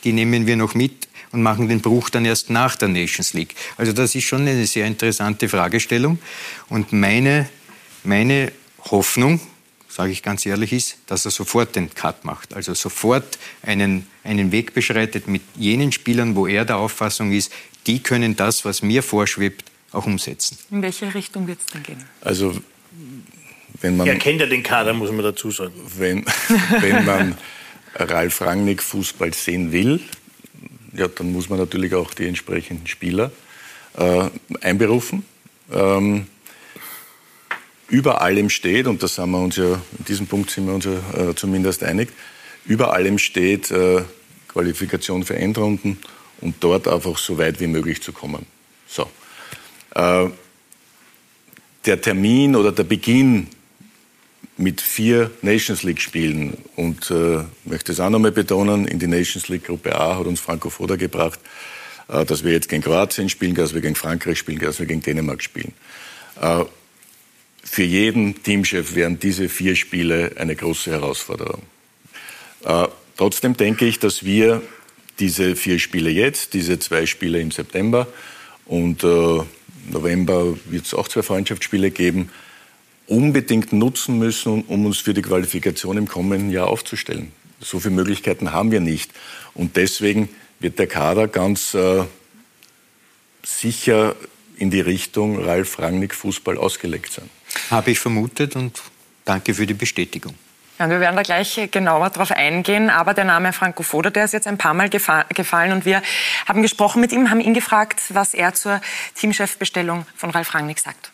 [0.05, 3.55] die nehmen wir noch mit und machen den Bruch dann erst nach der Nations League.
[3.77, 6.19] Also das ist schon eine sehr interessante Fragestellung.
[6.69, 7.49] Und meine,
[8.05, 8.53] meine
[8.91, 9.41] Hoffnung,
[9.93, 12.55] sage ich ganz ehrlich, ist, dass er sofort den Cut macht.
[12.55, 17.53] Also sofort einen, einen Weg beschreitet mit jenen Spielern, wo er der Auffassung ist,
[17.87, 20.57] die können das, was mir vorschwebt, auch umsetzen.
[20.71, 22.05] In welche Richtung wird es denn gehen?
[22.23, 22.57] Also
[23.83, 24.07] wenn man...
[24.07, 25.75] Er kennt ja den Kader, muss man dazu sagen.
[25.99, 26.25] Wenn,
[26.81, 27.37] wenn man
[27.95, 30.01] Ralf Rangnick Fußball sehen will,
[30.95, 33.31] ja, dann muss man natürlich auch die entsprechenden Spieler
[33.99, 34.31] äh,
[34.63, 35.25] einberufen.
[35.71, 36.27] Ähm,
[37.93, 40.87] über allem steht, und da sind wir uns ja, in diesem Punkt sind wir uns
[40.87, 42.09] ja äh, zumindest einig,
[42.65, 44.03] über allem steht äh,
[44.49, 45.99] Qualifikation für Endrunden
[46.41, 48.47] und dort einfach so weit wie möglich zu kommen.
[48.89, 49.11] So.
[49.95, 50.31] Äh,
[51.85, 53.49] der Termin oder der Beginn
[54.57, 59.49] mit vier Nations League Spielen und äh, möchte es auch nochmal betonen, in die Nations
[59.49, 61.41] League Gruppe A hat uns Franco Foda gebracht,
[62.09, 65.03] äh, dass wir jetzt gegen Kroatien spielen, dass wir gegen Frankreich spielen, dass wir gegen
[65.03, 65.75] Dänemark spielen.
[66.41, 66.65] Äh,
[67.63, 71.63] für jeden Teamchef wären diese vier Spiele eine große Herausforderung.
[72.65, 74.63] Äh, trotzdem denke ich, dass wir
[75.19, 78.09] diese vier Spiele jetzt, diese zwei Spiele im September
[78.67, 79.41] und äh,
[79.91, 82.31] November wird es auch zwei Freundschaftsspiele geben,
[83.07, 87.33] unbedingt nutzen müssen, um uns für die Qualifikation im kommenden Jahr aufzustellen.
[87.61, 89.11] So viele Möglichkeiten haben wir nicht.
[89.55, 90.29] Und deswegen
[90.61, 92.05] wird der Kader ganz äh,
[93.45, 94.17] sicher
[94.57, 97.29] in die Richtung Ralf Rangnick Fußball ausgelegt sein.
[97.71, 98.81] Habe ich vermutet und
[99.25, 100.35] danke für die Bestätigung.
[100.79, 104.33] Ja, wir werden da gleich genauer darauf eingehen, aber der Name Franco Foda, der ist
[104.33, 106.03] jetzt ein paar Mal gefallen und wir
[106.49, 108.81] haben gesprochen mit ihm, haben ihn gefragt, was er zur
[109.15, 111.13] Teamchefbestellung von Ralf Rangnick sagt.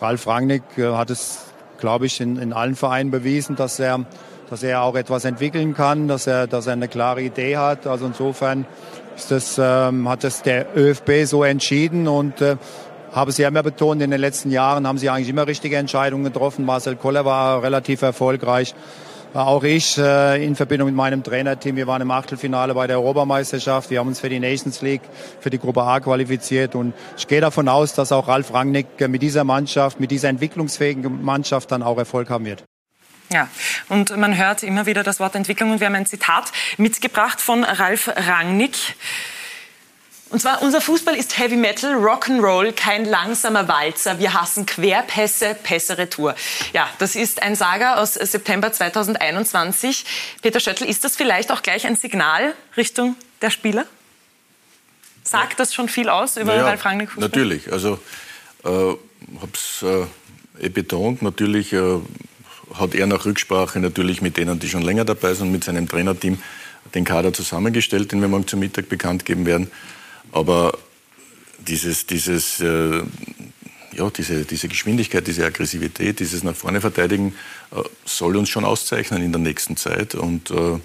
[0.00, 1.40] Ralf Rangnick äh, hat es,
[1.80, 4.04] glaube ich, in, in allen Vereinen bewiesen, dass er,
[4.50, 7.86] dass er auch etwas entwickeln kann, dass er, dass er eine klare Idee hat.
[7.86, 8.66] Also insofern
[9.16, 12.56] ist das, ähm, hat das der ÖFB so entschieden und äh,
[13.12, 16.64] habe ja immer betont, in den letzten Jahren haben sie eigentlich immer richtige Entscheidungen getroffen.
[16.64, 18.74] Marcel Koller war relativ erfolgreich.
[19.34, 23.88] Auch ich äh, in Verbindung mit meinem Trainerteam, wir waren im Achtelfinale bei der Europameisterschaft,
[23.88, 25.00] wir haben uns für die Nations League,
[25.40, 29.22] für die Gruppe A qualifiziert und ich gehe davon aus, dass auch Ralf Rangnick mit
[29.22, 32.64] dieser Mannschaft, mit dieser entwicklungsfähigen Mannschaft dann auch Erfolg haben wird.
[33.32, 33.48] Ja,
[33.88, 37.64] und man hört immer wieder das Wort Entwicklung und wir haben ein Zitat mitgebracht von
[37.64, 38.76] Ralf Rangnick.
[40.32, 44.18] Und zwar, unser Fußball ist Heavy Metal, Rock'n'Roll, kein langsamer Walzer.
[44.18, 46.34] Wir hassen Querpässe, Pässe Retour.
[46.72, 50.06] Ja, das ist ein Saga aus September 2021.
[50.40, 53.84] Peter Schöttl, ist das vielleicht auch gleich ein Signal Richtung der Spieler?
[55.22, 57.28] Sagt das schon viel aus über naja, Ralf Rangnick Fußball?
[57.28, 57.70] Natürlich.
[57.70, 58.00] Also,
[58.64, 58.98] äh, habe
[59.52, 61.20] es äh, eh betont.
[61.20, 62.00] Natürlich äh,
[62.72, 66.40] hat er nach Rücksprache natürlich mit denen, die schon länger dabei sind, mit seinem Trainerteam
[66.94, 69.70] den Kader zusammengestellt, den wir morgen zum Mittag bekannt geben werden.
[70.30, 70.78] Aber
[71.58, 73.02] dieses, dieses, äh,
[73.92, 77.34] ja, diese, diese Geschwindigkeit, diese Aggressivität, dieses nach vorne verteidigen
[77.70, 80.14] äh, soll uns schon auszeichnen in der nächsten Zeit.
[80.14, 80.78] Und äh,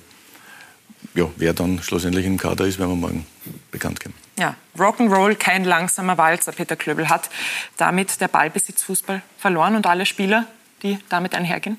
[1.14, 3.26] ja, wer dann schlussendlich im Kader ist, werden wir morgen
[3.72, 4.14] bekannt geben.
[4.38, 6.52] Ja, Rock'n'Roll, kein langsamer Walzer.
[6.52, 7.30] Peter Klöbel hat
[7.78, 10.46] damit der Ballbesitzfußball verloren und alle Spieler,
[10.84, 11.78] die damit einhergehen?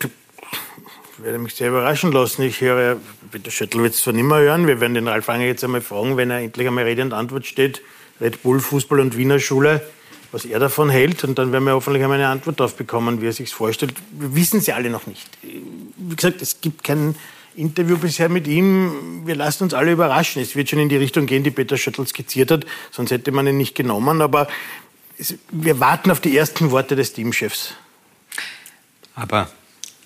[1.22, 2.42] Werde mich sehr überraschen lassen.
[2.42, 2.96] Ich höre,
[3.30, 5.82] Peter Schöttl wird es zwar nicht mehr hören, wir werden den Ralf Anger jetzt einmal
[5.82, 7.82] fragen, wenn er endlich einmal Rede und Antwort steht,
[8.20, 9.86] Red Bull, Fußball und Wiener Schule,
[10.32, 11.22] was er davon hält.
[11.24, 13.92] Und dann werden wir hoffentlich einmal eine Antwort darauf bekommen, wie er sich vorstellt.
[14.12, 15.28] Wir wissen sie alle noch nicht.
[15.42, 17.14] Wie gesagt, es gibt kein
[17.54, 19.26] Interview bisher mit ihm.
[19.26, 20.40] Wir lassen uns alle überraschen.
[20.40, 23.46] Es wird schon in die Richtung gehen, die Peter Schöttl skizziert hat, sonst hätte man
[23.46, 24.22] ihn nicht genommen.
[24.22, 24.48] Aber
[25.18, 27.74] es, wir warten auf die ersten Worte des Teamchefs.
[29.14, 29.50] Aber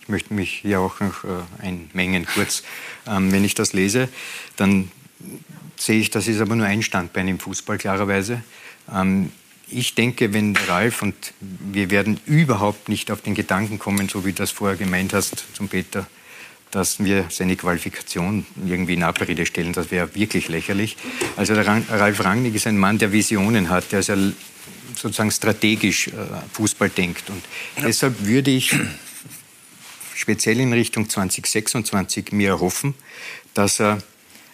[0.04, 2.62] ich möchte mich hier auch noch äh, einmengen kurz.
[3.06, 4.10] Ähm, wenn ich das lese,
[4.56, 4.90] dann
[5.76, 8.42] sehe ich, das ist aber nur ein Standbein im Fußball, klarerweise.
[8.92, 9.32] Ähm,
[9.66, 14.32] ich denke, wenn Ralf, und wir werden überhaupt nicht auf den Gedanken kommen, so wie
[14.32, 16.06] du das vorher gemeint hast zum Peter,
[16.70, 19.72] dass wir seine Qualifikation irgendwie in Abrede stellen.
[19.72, 20.98] Das wäre wirklich lächerlich.
[21.36, 24.18] Also der Ralf Rangnick ist ein Mann, der Visionen hat, der sehr
[24.94, 26.12] sozusagen strategisch äh,
[26.52, 27.30] Fußball denkt.
[27.30, 27.42] Und
[27.82, 28.74] deshalb würde ich
[30.24, 32.94] speziell in Richtung 2026 mir erhoffen,
[33.52, 34.02] dass er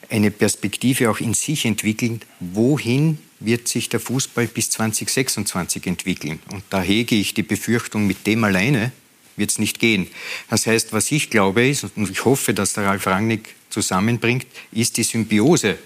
[0.09, 6.41] eine Perspektive auch in sich entwickelt, wohin wird sich der Fußball bis 2026 entwickeln.
[6.51, 8.91] Und da hege ich die Befürchtung, mit dem alleine
[9.37, 10.09] wird es nicht gehen.
[10.49, 14.97] Das heißt, was ich glaube ist, und ich hoffe, dass der Ralf Rangnick zusammenbringt, ist
[14.97, 15.79] die Symbiose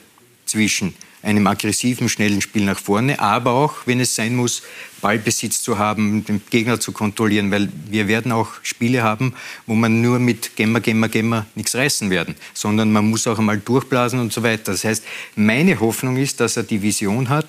[0.47, 0.95] zwischen
[1.25, 4.63] einem aggressiven, schnellen Spiel nach vorne, aber auch, wenn es sein muss,
[5.01, 9.35] Ballbesitz zu haben, den Gegner zu kontrollieren, weil wir werden auch Spiele haben,
[9.67, 13.59] wo man nur mit Gemma, Gemma, Gemma nichts reißen werden, sondern man muss auch einmal
[13.59, 14.73] durchblasen und so weiter.
[14.73, 15.05] Das heißt,
[15.37, 17.49] meine Hoffnung ist, dass er die Vision hat,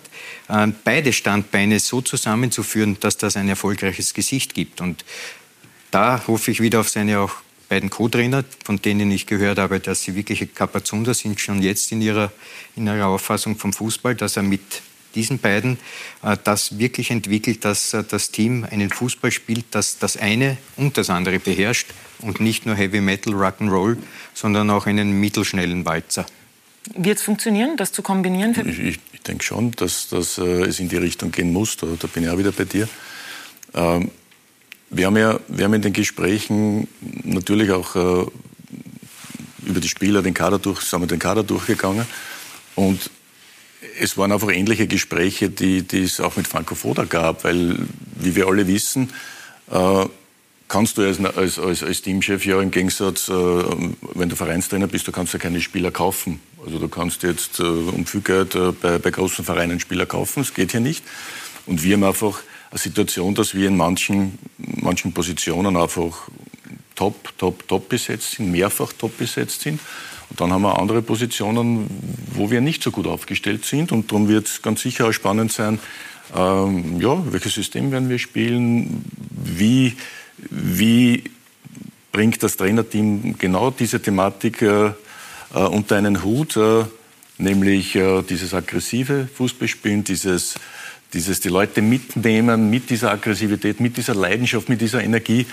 [0.49, 4.81] äh, beide Standbeine so zusammenzuführen, dass das ein erfolgreiches Gesicht gibt.
[4.81, 5.05] Und
[5.91, 10.03] da hoffe ich wieder auf seine auch beiden Co-Trainer, von denen ich gehört habe, dass
[10.03, 12.31] sie wirkliche Kapazunder sind, schon jetzt in ihrer,
[12.75, 14.61] in ihrer Auffassung vom Fußball, dass er mit
[15.15, 15.77] diesen beiden
[16.23, 20.97] äh, das wirklich entwickelt, dass äh, das Team einen Fußball spielt, das das eine und
[20.97, 21.87] das andere beherrscht
[22.19, 23.97] und nicht nur Heavy Metal, Rock'n'Roll,
[24.33, 26.25] sondern auch einen mittelschnellen Walzer.
[26.93, 28.53] Wird es funktionieren, das zu kombinieren?
[28.69, 31.77] Ich, ich, ich denke schon, dass, dass äh, es in die Richtung gehen muss.
[31.77, 32.87] Da, da bin ich auch wieder bei dir.
[33.73, 34.11] Ähm,
[34.89, 36.87] wir haben ja wir haben in den Gesprächen
[37.23, 38.25] natürlich auch äh,
[39.65, 42.05] über die Spieler den Kader durch, sind wir den Kader durchgegangen
[42.75, 43.09] und
[43.99, 47.77] es waren einfach ähnliche Gespräche, die, die es auch mit Franco Foda gab, weil,
[48.15, 49.11] wie wir alle wissen,
[49.71, 50.05] äh,
[50.67, 55.07] kannst du als, als, als, als, Teamchef ja im Gegensatz, äh, wenn du Vereinstrainer bist,
[55.07, 56.39] du kannst ja keine Spieler kaufen.
[56.65, 60.41] Also du kannst jetzt äh, um viel Geld äh, bei, bei großen Vereinen Spieler kaufen,
[60.41, 61.03] das geht hier nicht.
[61.65, 62.41] Und wir haben einfach
[62.77, 66.27] Situation, dass wir in manchen, manchen Positionen einfach
[66.95, 69.79] top, top, top besetzt sind, mehrfach top besetzt sind.
[70.29, 71.87] Und dann haben wir andere Positionen,
[72.33, 73.91] wo wir nicht so gut aufgestellt sind.
[73.91, 75.79] Und darum wird es ganz sicher auch spannend sein,
[76.35, 79.95] ähm, ja, welches System werden wir spielen, wie,
[80.49, 81.23] wie
[82.11, 84.93] bringt das Trainerteam genau diese Thematik äh, äh,
[85.53, 86.85] unter einen Hut, äh,
[87.37, 90.55] nämlich äh, dieses aggressive Fußballspielen, dieses,
[91.15, 95.47] dieses die Leute mitnehmen mit dieser Aggressivität, mit dieser Leidenschaft, mit dieser Energie,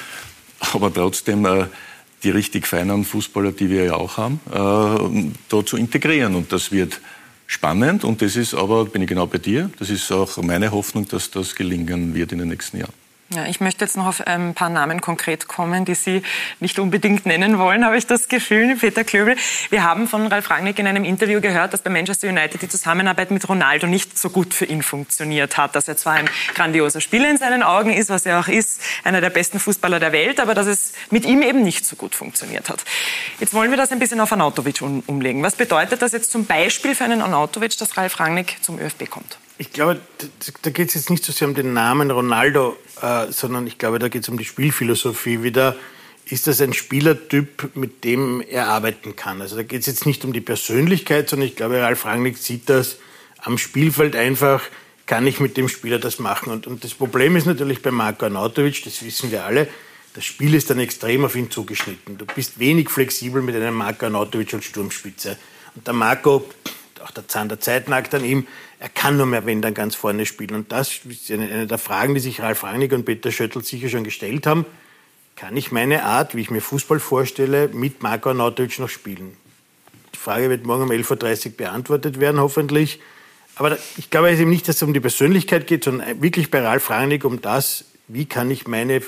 [0.59, 1.67] aber trotzdem äh,
[2.23, 6.35] die richtig feinen Fußballer, die wir ja auch haben, äh, da zu integrieren.
[6.35, 7.01] Und das wird
[7.47, 11.07] spannend und das ist aber, bin ich genau bei dir, das ist auch meine Hoffnung,
[11.09, 13.02] dass das gelingen wird in den nächsten Jahren.
[13.35, 16.22] Ja, ich möchte jetzt noch auf ein paar Namen konkret kommen, die Sie
[16.61, 19.37] nicht unbedingt nennen wollen, habe ich das Gefühl, Peter Klöbel.
[19.70, 23.30] Wir haben von Ralf Rangnick in einem Interview gehört, dass bei Manchester United die Zusammenarbeit
[23.30, 25.74] mit Ronaldo nicht so gut für ihn funktioniert hat.
[25.74, 29.22] Dass er zwar ein grandioser Spieler in seinen Augen ist, was er auch ist, einer
[29.22, 32.68] der besten Fußballer der Welt, aber dass es mit ihm eben nicht so gut funktioniert
[32.68, 32.85] hat.
[33.41, 35.43] Jetzt wollen wir das ein bisschen auf Arnautovic umlegen.
[35.43, 39.39] Was bedeutet das jetzt zum Beispiel für einen Arnautovic, dass Ralf Rangnick zum ÖFB kommt?
[39.63, 40.01] Ich glaube,
[40.63, 44.01] da geht es jetzt nicht so sehr um den Namen Ronaldo, äh, sondern ich glaube,
[44.01, 45.77] da geht es um die Spielphilosophie wieder.
[46.25, 49.41] Ist das ein Spielertyp, mit dem er arbeiten kann?
[49.41, 52.69] Also da geht es jetzt nicht um die Persönlichkeit, sondern ich glaube, Ralf Rangnick sieht
[52.69, 52.97] das
[53.39, 54.65] am Spielfeld einfach,
[55.07, 56.53] kann ich mit dem Spieler das machen?
[56.53, 59.69] Und, und das Problem ist natürlich bei Marco Arnautovic, das wissen wir alle,
[60.15, 62.19] das Spiel ist dann extrem auf ihn zugeschnitten.
[62.19, 65.39] Du bist wenig flexibel mit einem Marco Arnautovic als Sturmspitze.
[65.77, 66.51] Und der Marco,
[67.05, 68.49] auch der Zahn der Zeit nagt an ihm,
[68.83, 70.57] er kann nur mehr, wenn dann ganz vorne spielen.
[70.57, 74.03] Und das ist eine, der Fragen, die sich Ralf Rangnick und Peter Schöttl sicher schon
[74.03, 74.66] gestellt haben.
[75.37, 79.37] Kann ich meine Art, wie ich mir Fußball vorstelle, mit Marco Arnautovic noch spielen?
[80.12, 82.99] Die Frage wird morgen um 11.30 Uhr beantwortet werden, hoffentlich.
[83.55, 86.91] Aber ich glaube eben nicht, dass es um die Persönlichkeit geht, sondern wirklich bei Ralf
[86.91, 89.01] Rangnick um das, wie kann ich meine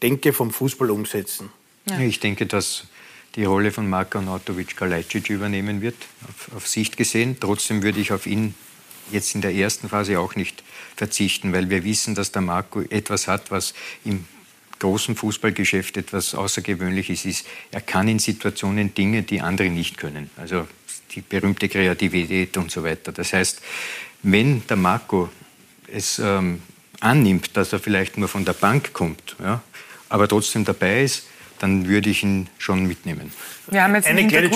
[0.00, 1.50] Denke vom Fußball umsetzen.
[1.86, 2.00] Ja.
[2.00, 2.84] Ich denke, dass
[3.34, 7.36] die Rolle von Marko Arnautovic Kalajdzic übernehmen wird, auf, auf Sicht gesehen.
[7.38, 8.54] Trotzdem würde ich auf ihn
[9.10, 10.62] jetzt in der ersten Phase auch nicht
[10.96, 14.24] verzichten, weil wir wissen, dass der Marco etwas hat, was im
[14.78, 17.46] großen Fußballgeschäft etwas Außergewöhnliches ist.
[17.70, 20.30] Er kann in Situationen Dinge, die andere nicht können.
[20.36, 20.66] Also
[21.14, 23.12] die berühmte Kreativität und so weiter.
[23.12, 23.60] Das heißt,
[24.22, 25.30] wenn der Marco
[25.86, 26.62] es ähm,
[27.00, 29.62] annimmt, dass er vielleicht nur von der Bank kommt, ja,
[30.08, 31.26] aber trotzdem dabei ist,
[31.58, 33.32] dann würde ich ihn schon mitnehmen.
[33.70, 34.50] Wir haben jetzt eine, kleine,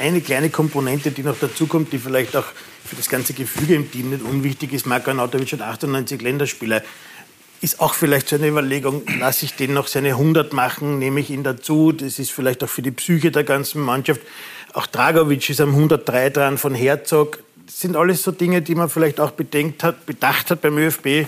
[0.00, 2.46] eine kleine Komponente, die noch dazukommt, die vielleicht auch
[2.84, 4.86] für das ganze Gefüge im Team nicht unwichtig ist.
[4.86, 6.82] Marko Anatovic hat 98 Länderspiele.
[7.60, 11.30] Ist auch vielleicht so eine Überlegung, lasse ich den noch seine 100 machen, nehme ich
[11.30, 11.92] ihn dazu.
[11.92, 14.22] Das ist vielleicht auch für die Psyche der ganzen Mannschaft.
[14.72, 17.42] Auch Dragovic ist am 103 dran von Herzog.
[17.66, 21.26] Das sind alles so Dinge, die man vielleicht auch bedenkt hat, bedacht hat beim ÖFB.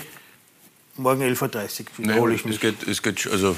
[0.96, 2.56] Morgen 11.30 Uhr wiederhole ich mich.
[2.56, 3.54] Es geht, es geht, also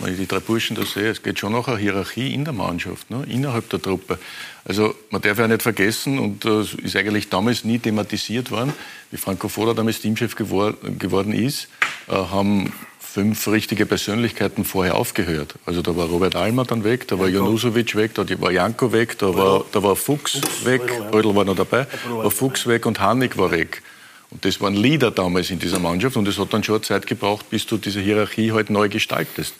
[0.00, 2.52] wenn ich die drei Burschen da sehe, es geht schon noch eine Hierarchie in der
[2.52, 4.18] Mannschaft, ne, innerhalb der Truppe.
[4.64, 8.72] Also man darf ja nicht vergessen, und das ist eigentlich damals nie thematisiert worden,
[9.10, 11.68] wie Franco Foda damals Teamchef gewor geworden ist,
[12.08, 15.54] äh, haben fünf richtige Persönlichkeiten vorher aufgehört.
[15.66, 19.18] Also da war Robert Almer dann weg, da war Janusovic weg, da war Janko weg,
[19.18, 20.82] da war, da war Fuchs, Fuchs weg,
[21.12, 23.82] Rödel war noch dabei, war Fuchs weg und Hannig war weg.
[24.30, 27.50] Und das waren Leader damals in dieser Mannschaft und es hat dann schon Zeit gebraucht,
[27.50, 29.54] bis du diese Hierarchie halt neu gestaltest.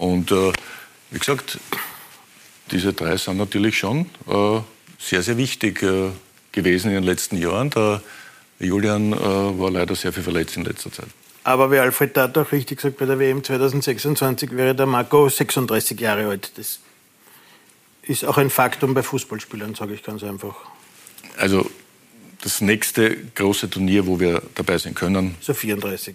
[0.00, 0.50] Und äh,
[1.10, 1.58] wie gesagt,
[2.70, 4.60] diese drei sind natürlich schon äh,
[4.98, 6.08] sehr, sehr wichtig äh,
[6.52, 7.68] gewesen in den letzten Jahren.
[7.68, 8.00] Der
[8.58, 11.08] Julian äh, war leider sehr viel verletzt in letzter Zeit.
[11.44, 16.00] Aber wie Alfred Tat auch richtig gesagt, bei der WM 2026 wäre der Marco 36
[16.00, 16.52] Jahre alt.
[16.56, 16.80] Das
[18.02, 20.54] ist auch ein Faktum bei Fußballspielern, sage ich ganz einfach.
[21.36, 21.70] Also
[22.40, 26.14] das nächste große Turnier, wo wir dabei sein können, so 34.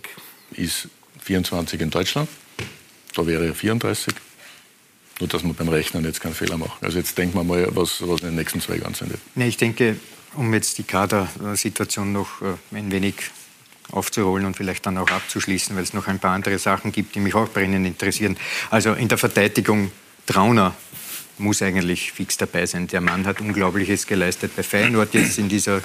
[0.54, 0.90] ist
[1.22, 2.30] 24 in Deutschland.
[3.16, 4.14] Da wäre er 34.
[5.20, 6.78] Nur, dass wir beim Rechnen jetzt keinen Fehler machen.
[6.82, 9.22] Also jetzt denken wir mal, was, was in den nächsten zwei Jahren sein wird.
[9.36, 9.98] Nee, ich denke,
[10.34, 13.16] um jetzt die Kadersituation noch äh, ein wenig
[13.92, 17.20] aufzuholen und vielleicht dann auch abzuschließen, weil es noch ein paar andere Sachen gibt, die
[17.20, 18.36] mich auch brennend interessieren.
[18.70, 19.92] Also in der Verteidigung
[20.26, 20.76] Trauner
[21.38, 22.88] muss eigentlich fix dabei sein.
[22.88, 25.78] Der Mann hat Unglaubliches geleistet bei Feyenoord jetzt in dieser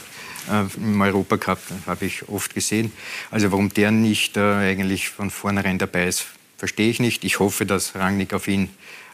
[0.51, 2.93] äh, im Europacup, habe ich oft gesehen.
[3.31, 6.27] Also warum der nicht äh, eigentlich von vornherein dabei ist,
[6.61, 7.25] verstehe ich nicht.
[7.25, 8.69] Ich hoffe, dass Rangnick auf ihn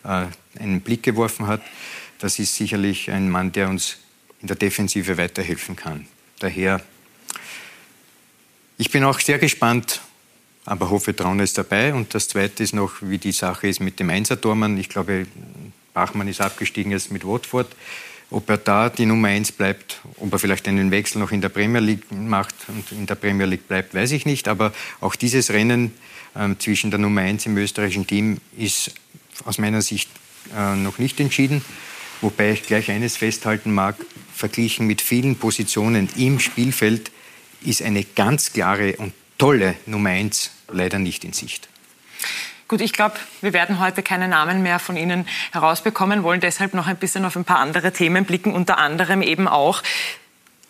[0.04, 0.26] äh,
[0.58, 1.62] einen Blick geworfen hat.
[2.18, 3.98] Das ist sicherlich ein Mann, der uns
[4.42, 6.08] in der Defensive weiterhelfen kann.
[6.40, 6.82] Daher,
[8.78, 10.00] ich bin auch sehr gespannt,
[10.64, 11.94] aber hoffe, Traun ist dabei.
[11.94, 14.76] Und das Zweite ist noch, wie die Sache ist mit dem Einsertormann.
[14.76, 15.28] Ich glaube,
[15.94, 17.68] Bachmann ist abgestiegen jetzt mit Watford.
[18.28, 21.48] Ob er da die Nummer eins bleibt, ob er vielleicht einen Wechsel noch in der
[21.48, 24.48] Premier League macht und in der Premier League bleibt, weiß ich nicht.
[24.48, 25.92] Aber auch dieses Rennen
[26.58, 28.92] zwischen der Nummer eins im österreichischen Team ist
[29.44, 30.10] aus meiner Sicht
[30.56, 31.64] äh, noch nicht entschieden.
[32.20, 33.96] Wobei ich gleich eines festhalten mag,
[34.34, 37.10] verglichen mit vielen Positionen im Spielfeld
[37.62, 41.68] ist eine ganz klare und tolle Nummer eins leider nicht in Sicht.
[42.68, 46.88] Gut, ich glaube, wir werden heute keine Namen mehr von Ihnen herausbekommen, wollen deshalb noch
[46.88, 49.82] ein bisschen auf ein paar andere Themen blicken, unter anderem eben auch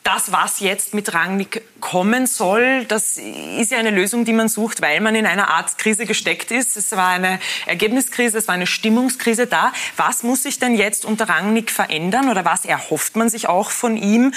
[0.07, 4.81] das, was jetzt mit Rangnick kommen soll, das ist ja eine Lösung, die man sucht,
[4.81, 6.77] weil man in einer Art Krise gesteckt ist.
[6.77, 9.73] Es war eine Ergebniskrise, es war eine Stimmungskrise da.
[9.97, 13.97] Was muss sich denn jetzt unter Rangnick verändern oder was erhofft man sich auch von
[13.97, 14.33] ihm,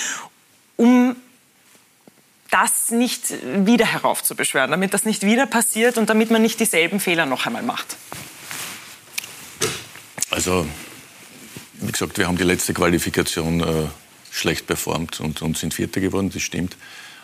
[0.75, 1.15] um
[2.49, 7.27] das nicht wieder heraufzubeschwören, damit das nicht wieder passiert und damit man nicht dieselben Fehler
[7.27, 7.95] noch einmal macht?
[10.31, 10.65] Also,
[11.73, 13.87] wie gesagt, wir haben die letzte Qualifikation äh,
[14.39, 16.75] schlecht performt und, und sind Vierter geworden, das stimmt.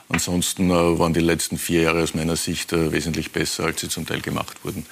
[0.10, 3.90] Ansonsten äh, waren die letzten vier Jahre aus meiner Sicht äh, wesentlich besser, als sie
[3.90, 4.86] zum Teil gemacht wurden.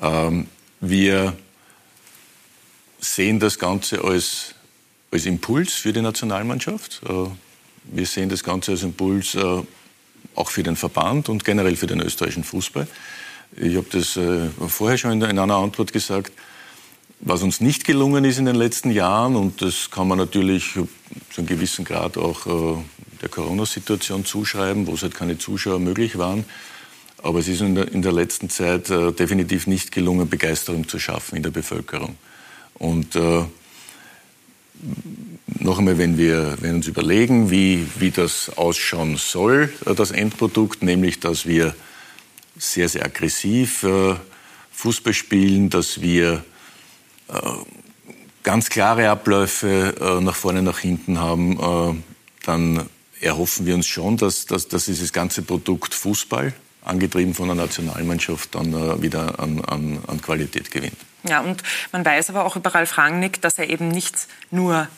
[0.00, 0.46] Ähm,
[0.80, 1.36] wir
[2.98, 4.54] sehen das Ganze als,
[5.10, 7.02] als Impuls für die Nationalmannschaft.
[7.06, 7.26] Äh,
[7.84, 9.62] wir sehen das Ganze als Impuls äh,
[10.34, 12.86] auch für den Verband und generell für den österreichischen Fußball.
[13.56, 16.32] Ich habe das äh, vorher schon in, in einer Antwort gesagt.
[17.20, 20.88] Was uns nicht gelungen ist in den letzten Jahren, und das kann man natürlich zu
[21.38, 22.82] einem gewissen Grad auch äh,
[23.20, 26.44] der Corona-Situation zuschreiben, wo es halt keine Zuschauer möglich waren,
[27.20, 31.00] aber es ist in der, in der letzten Zeit äh, definitiv nicht gelungen, Begeisterung zu
[31.00, 32.16] schaffen in der Bevölkerung.
[32.74, 33.44] Und äh,
[35.58, 40.84] noch einmal, wenn wir wenn uns überlegen, wie, wie das ausschauen soll, äh, das Endprodukt,
[40.84, 41.74] nämlich dass wir
[42.56, 44.14] sehr, sehr aggressiv äh,
[44.70, 46.44] Fußball spielen, dass wir
[48.42, 51.94] ganz klare Abläufe äh, nach vorne, nach hinten haben, äh,
[52.46, 52.88] dann
[53.20, 56.52] erhoffen wir uns schon, dass, dass, dass dieses ganze Produkt Fußball,
[56.82, 60.96] angetrieben von der Nationalmannschaft, dann wieder an, an, an Qualität gewinnt.
[61.28, 61.62] Ja, und
[61.92, 64.14] man weiß aber auch über Ralf Rangnick, dass er eben nicht
[64.50, 64.88] nur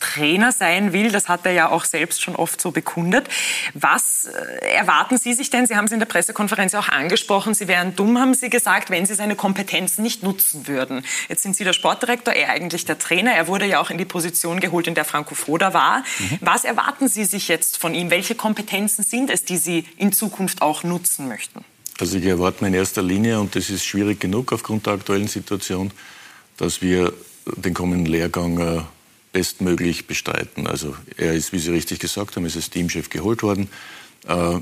[0.00, 1.12] Trainer sein will.
[1.12, 3.28] Das hat er ja auch selbst schon oft so bekundet.
[3.74, 5.66] Was äh, erwarten Sie sich denn?
[5.66, 7.54] Sie haben es in der Pressekonferenz auch angesprochen.
[7.54, 11.04] Sie wären dumm, haben Sie gesagt, wenn Sie seine Kompetenzen nicht nutzen würden.
[11.28, 13.32] Jetzt sind Sie der Sportdirektor, er eigentlich der Trainer.
[13.32, 15.98] Er wurde ja auch in die Position geholt, in der Franco Foda war.
[16.18, 16.38] Mhm.
[16.40, 18.10] Was erwarten Sie sich jetzt von ihm?
[18.10, 21.64] Welche Kompetenzen sind es, die Sie in Zukunft auch nutzen möchten?
[22.00, 25.90] Also ich erwarte in erster Linie, und das ist schwierig genug aufgrund der aktuellen Situation,
[26.56, 27.12] dass wir
[27.44, 28.80] den kommenden Lehrgang äh,
[29.32, 30.66] bestmöglich bestreiten.
[30.66, 33.68] Also er ist, wie Sie richtig gesagt haben, ist als Teamchef geholt worden.
[34.26, 34.60] Äh,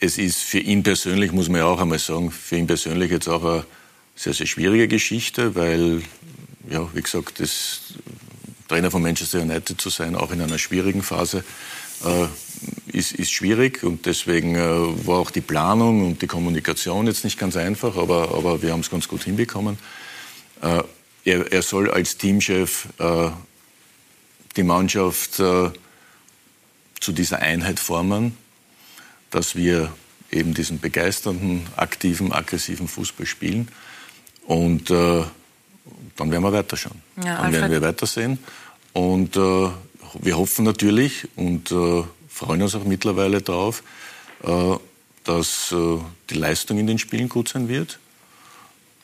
[0.00, 3.28] es ist für ihn persönlich, muss man ja auch einmal sagen, für ihn persönlich jetzt
[3.28, 3.64] auch eine
[4.16, 6.02] sehr, sehr schwierige Geschichte, weil,
[6.68, 7.94] ja, wie gesagt, das
[8.68, 11.44] Trainer von Manchester United zu sein, auch in einer schwierigen Phase,
[12.04, 12.26] äh,
[12.96, 17.38] ist, ist schwierig und deswegen äh, war auch die Planung und die Kommunikation jetzt nicht
[17.38, 19.78] ganz einfach, aber, aber wir haben es ganz gut hinbekommen.
[20.60, 20.84] er,
[21.24, 22.88] er soll als Teamchef
[24.56, 25.70] die Mannschaft äh,
[27.00, 28.36] zu dieser Einheit formen,
[29.30, 29.92] dass wir
[30.30, 33.68] eben diesen begeisternden, aktiven, aggressiven Fußball spielen.
[34.46, 35.24] Und äh,
[36.16, 37.02] dann werden wir weiterschauen.
[37.24, 38.38] Ja, dann werden wir weitersehen.
[38.92, 39.68] Und äh,
[40.20, 43.82] wir hoffen natürlich und äh, freuen uns auch mittlerweile darauf,
[44.42, 44.76] äh,
[45.24, 45.72] dass
[46.30, 48.00] die Leistung in den Spielen gut sein wird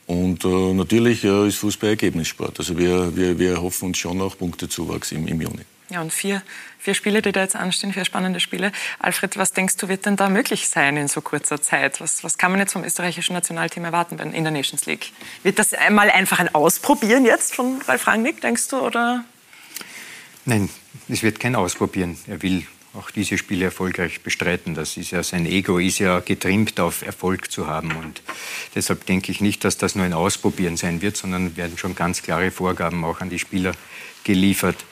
[0.08, 2.58] und natürlich ist Fußball Ergebnissport.
[2.58, 5.62] Also wir, wir, wir hoffen uns schon auch Punktezuwachs im, im Juni.
[5.90, 6.42] Ja, und vier,
[6.78, 8.72] vier Spiele, die da jetzt anstehen, vier spannende Spiele.
[8.98, 12.00] Alfred, was denkst du, wird denn da möglich sein in so kurzer Zeit?
[12.00, 15.12] Was, was kann man jetzt vom österreichischen Nationalteam erwarten in der Nations League?
[15.42, 19.24] Wird das einmal einfach ein Ausprobieren jetzt von Ralf Rangnick, denkst du, oder?
[20.44, 20.68] Nein,
[21.08, 22.18] es wird kein Ausprobieren.
[22.26, 22.66] Er will
[22.98, 24.74] auch diese Spiele erfolgreich bestreiten.
[24.74, 28.22] Das ist ja sein Ego ist ja getrimmt auf Erfolg zu haben und
[28.74, 32.22] deshalb denke ich nicht, dass das nur ein Ausprobieren sein wird, sondern werden schon ganz
[32.22, 33.72] klare Vorgaben auch an die Spieler
[34.24, 34.84] geliefert.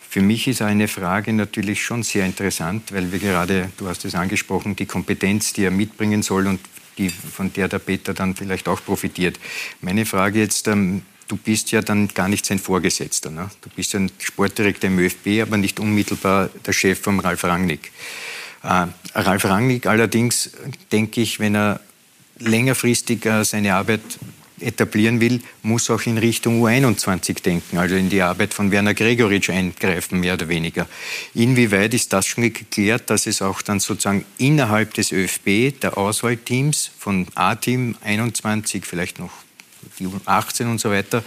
[0.00, 4.14] Für mich ist eine Frage natürlich schon sehr interessant, weil wir gerade, du hast es
[4.14, 6.60] angesprochen, die Kompetenz, die er mitbringen soll und
[6.98, 9.38] die, von der der Peter dann vielleicht auch profitiert.
[9.80, 13.30] Meine Frage jetzt, ähm, du bist ja dann gar nicht sein Vorgesetzter.
[13.30, 13.50] Ne?
[13.60, 17.92] Du bist ja ein Sportdirektor im ÖFB, aber nicht unmittelbar der Chef von Ralf Rangnick.
[18.62, 20.50] Äh, Ralf Rangnick allerdings,
[20.90, 21.80] denke ich, wenn er
[22.38, 24.00] längerfristig äh, seine Arbeit
[24.62, 29.50] etablieren will, muss auch in Richtung U21 denken, also in die Arbeit von Werner Gregoritsch
[29.50, 30.86] eingreifen, mehr oder weniger.
[31.34, 36.90] Inwieweit ist das schon geklärt, dass es auch dann sozusagen innerhalb des ÖFB, der Auswahlteams
[36.96, 39.32] von A-Team 21, vielleicht noch
[39.98, 41.22] die U18 und so weiter,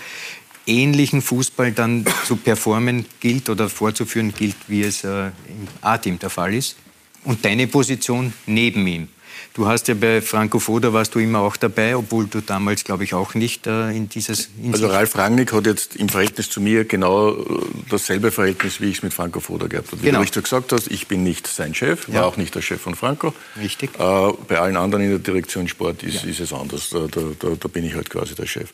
[0.67, 6.29] ähnlichen Fußball dann zu performen gilt oder vorzuführen gilt, wie es äh, im A-Team der
[6.29, 6.75] Fall ist?
[7.23, 9.07] Und deine Position neben ihm.
[9.55, 13.05] Du hast ja bei Franco Foda warst du immer auch dabei, obwohl du damals, glaube
[13.05, 14.49] ich, auch nicht äh, in dieses...
[14.61, 17.43] In also Ralf Rangnick hat jetzt im Verhältnis zu mir genau äh,
[17.89, 20.01] dasselbe Verhältnis, wie ich es mit Franco Foda gehabt habe.
[20.01, 20.17] Wie genau.
[20.17, 22.23] du richtig gesagt hast, ich bin nicht sein Chef, war ja.
[22.25, 23.33] auch nicht der Chef von Franco.
[23.57, 23.91] Richtig.
[23.97, 26.29] Äh, bei allen anderen in der Direktion Sport ist, ja.
[26.29, 26.89] ist es anders.
[26.89, 27.21] Da, da,
[27.57, 28.71] da, bin ich halt quasi der Chef.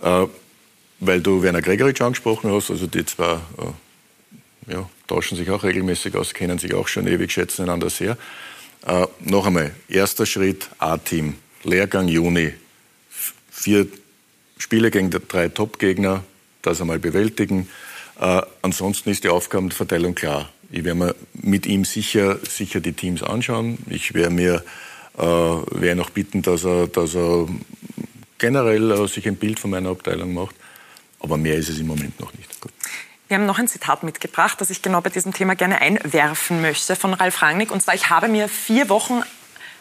[0.00, 0.26] Äh,
[1.00, 6.16] weil du Werner Gregoritsch angesprochen hast, also die zwei äh, ja, tauschen sich auch regelmäßig
[6.16, 8.16] aus, kennen sich auch schon ewig, schätzen einander sehr.
[8.86, 12.52] Äh, noch einmal, erster Schritt A-Team, Lehrgang Juni,
[13.50, 13.86] vier
[14.58, 16.22] Spiele gegen drei Top-Gegner,
[16.62, 17.68] das einmal bewältigen.
[18.20, 20.50] Äh, ansonsten ist die Aufgabenverteilung klar.
[20.70, 23.78] Ich werde mir mit ihm sicher, sicher die Teams anschauen.
[23.88, 24.64] Ich werde mir
[25.16, 27.48] äh, werde noch bitten, dass er, dass er
[28.38, 30.54] generell äh, sich ein Bild von meiner Abteilung macht.
[31.20, 32.60] Aber mehr ist es im Moment noch nicht.
[32.60, 32.72] Gut.
[33.34, 36.94] Wir haben noch ein Zitat mitgebracht, das ich genau bei diesem Thema gerne einwerfen möchte
[36.94, 37.72] von Ralf Rangnick.
[37.72, 39.24] Und zwar, ich habe mir vier Wochen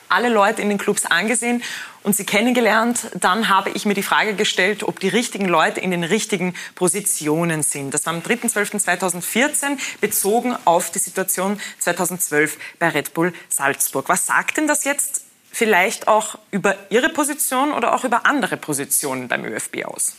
[0.09, 1.61] alle Leute in den Clubs angesehen
[2.01, 3.11] und sie kennengelernt.
[3.13, 7.61] Dann habe ich mir die Frage gestellt, ob die richtigen Leute in den richtigen Positionen
[7.61, 7.93] sind.
[7.93, 14.09] Das war am 3.12.2014 bezogen auf die Situation 2012 bei Red Bull Salzburg.
[14.09, 19.27] Was sagt denn das jetzt vielleicht auch über Ihre Position oder auch über andere Positionen
[19.27, 20.15] beim ÖFB aus?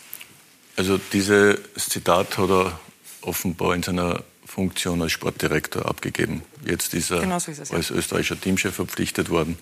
[0.77, 2.79] Also dieses Zitat hat er
[3.27, 6.43] offenbar in seiner Funktion als Sportdirektor abgegeben.
[6.65, 7.77] Jetzt ist er genau so ist es, ja.
[7.77, 9.59] als österreichischer Teamchef verpflichtet worden.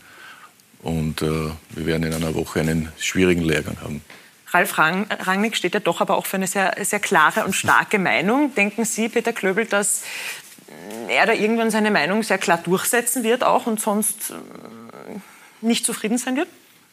[0.83, 4.03] Und äh, wir werden in einer Woche einen schwierigen Lehrgang haben.
[4.49, 7.99] Ralf Rang, Rangnick steht ja doch aber auch für eine sehr, sehr klare und starke
[8.11, 8.55] Meinung.
[8.55, 10.03] Denken Sie, Peter Klöbel, dass
[11.09, 15.15] er da irgendwann seine Meinung sehr klar durchsetzen wird auch und sonst äh,
[15.61, 16.49] nicht zufrieden sein wird?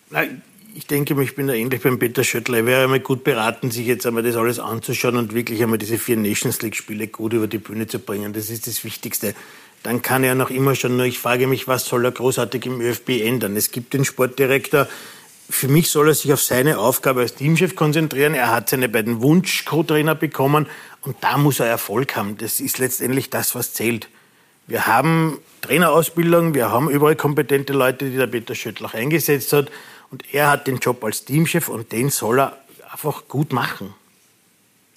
[0.10, 0.42] Nein,
[0.76, 2.60] ich denke, ich bin da ähnlich beim Peter Schöttler.
[2.60, 5.98] Er wäre einmal gut beraten, sich jetzt einmal das alles anzuschauen und wirklich einmal diese
[5.98, 8.34] vier Nations League-Spiele gut über die Bühne zu bringen.
[8.34, 9.34] Das ist das Wichtigste.
[9.84, 12.82] Dann kann er noch immer schon, nur ich frage mich, was soll er großartig im
[12.82, 13.56] ÖFB ändern?
[13.56, 14.88] Es gibt den Sportdirektor.
[15.50, 18.36] Für mich soll er sich auf seine Aufgabe als Teamchef konzentrieren.
[18.36, 20.68] Er hat seine beiden Wunsch-Co-Trainer bekommen
[21.02, 22.38] und da muss er Erfolg haben.
[22.38, 24.10] Das ist letztendlich das, was zählt.
[24.68, 29.72] Wir haben Trainerausbildung, wir haben überall kompetente Leute, die der Peter Schöttler eingesetzt hat.
[30.12, 32.58] Und er hat den Job als Teamchef und den soll er
[32.92, 33.94] einfach gut machen.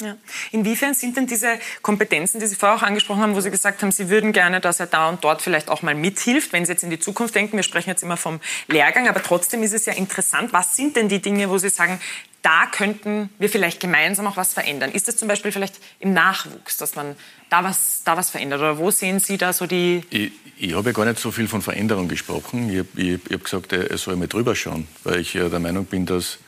[0.00, 0.16] Ja.
[0.50, 3.92] Inwiefern sind denn diese Kompetenzen, die Sie vorher auch angesprochen haben, wo Sie gesagt haben,
[3.92, 6.82] Sie würden gerne, dass er da und dort vielleicht auch mal mithilft, wenn Sie jetzt
[6.82, 7.56] in die Zukunft denken?
[7.56, 10.52] Wir sprechen jetzt immer vom Lehrgang, aber trotzdem ist es ja interessant.
[10.52, 12.00] Was sind denn die Dinge, wo Sie sagen,
[12.42, 14.90] da könnten wir vielleicht gemeinsam auch was verändern?
[14.90, 17.14] Ist das zum Beispiel vielleicht im Nachwuchs, dass man
[17.50, 18.60] da was, da was verändert?
[18.60, 20.02] Oder wo sehen Sie da so die...
[20.10, 22.68] Ich, ich habe ja gar nicht so viel von Veränderung gesprochen.
[22.70, 25.60] Ich habe ich, ich hab gesagt, er soll mal drüber schauen, weil ich ja der
[25.60, 26.38] Meinung bin, dass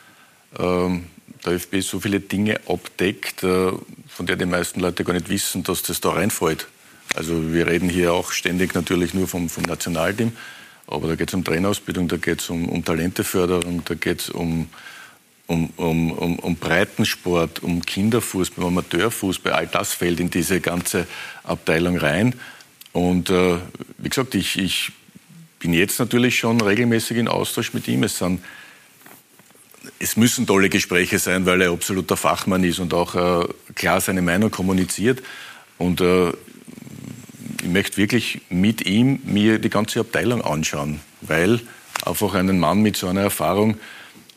[0.58, 1.06] ähm,
[1.44, 3.72] der ÖFB so viele Dinge abdeckt, äh,
[4.08, 6.66] von der die meisten Leute gar nicht wissen, dass das da reinfällt.
[7.14, 10.32] Also wir reden hier auch ständig natürlich nur vom, vom Nationalteam,
[10.86, 14.30] aber da geht es um Trainerausbildung, da geht es um, um Talenteförderung, da geht es
[14.30, 14.68] um
[15.46, 21.06] um, um, um, um Breitensport, um Kinderfußball, um Amateurfußball, all das fällt in diese ganze
[21.42, 22.34] Abteilung rein.
[22.92, 23.58] Und äh,
[23.98, 24.92] wie gesagt, ich, ich
[25.58, 28.04] bin jetzt natürlich schon regelmäßig in Austausch mit ihm.
[28.04, 28.40] Es, sind,
[29.98, 34.22] es müssen tolle Gespräche sein, weil er absoluter Fachmann ist und auch äh, klar seine
[34.22, 35.22] Meinung kommuniziert.
[35.76, 36.30] Und äh,
[37.62, 41.60] ich möchte wirklich mit ihm mir die ganze Abteilung anschauen, weil
[42.04, 43.76] einfach einen Mann mit so einer Erfahrung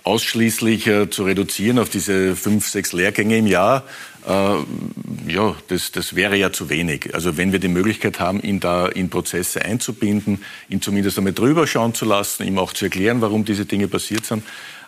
[0.08, 3.84] ausschließlich äh, zu reduzieren auf diese fünf, sechs Lehrgänge im Jahr,
[4.26, 7.14] äh, ja, das, das wäre ja zu wenig.
[7.14, 11.68] Also wenn wir die Möglichkeit haben, ihn da in Prozesse einzubinden, ihn zumindest einmal drüber
[11.68, 14.43] schauen zu lassen, ihm auch zu erklären, warum diese Dinge passiert sind,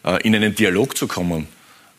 [0.06, 1.48] äh, in einen Dialog zu kommen,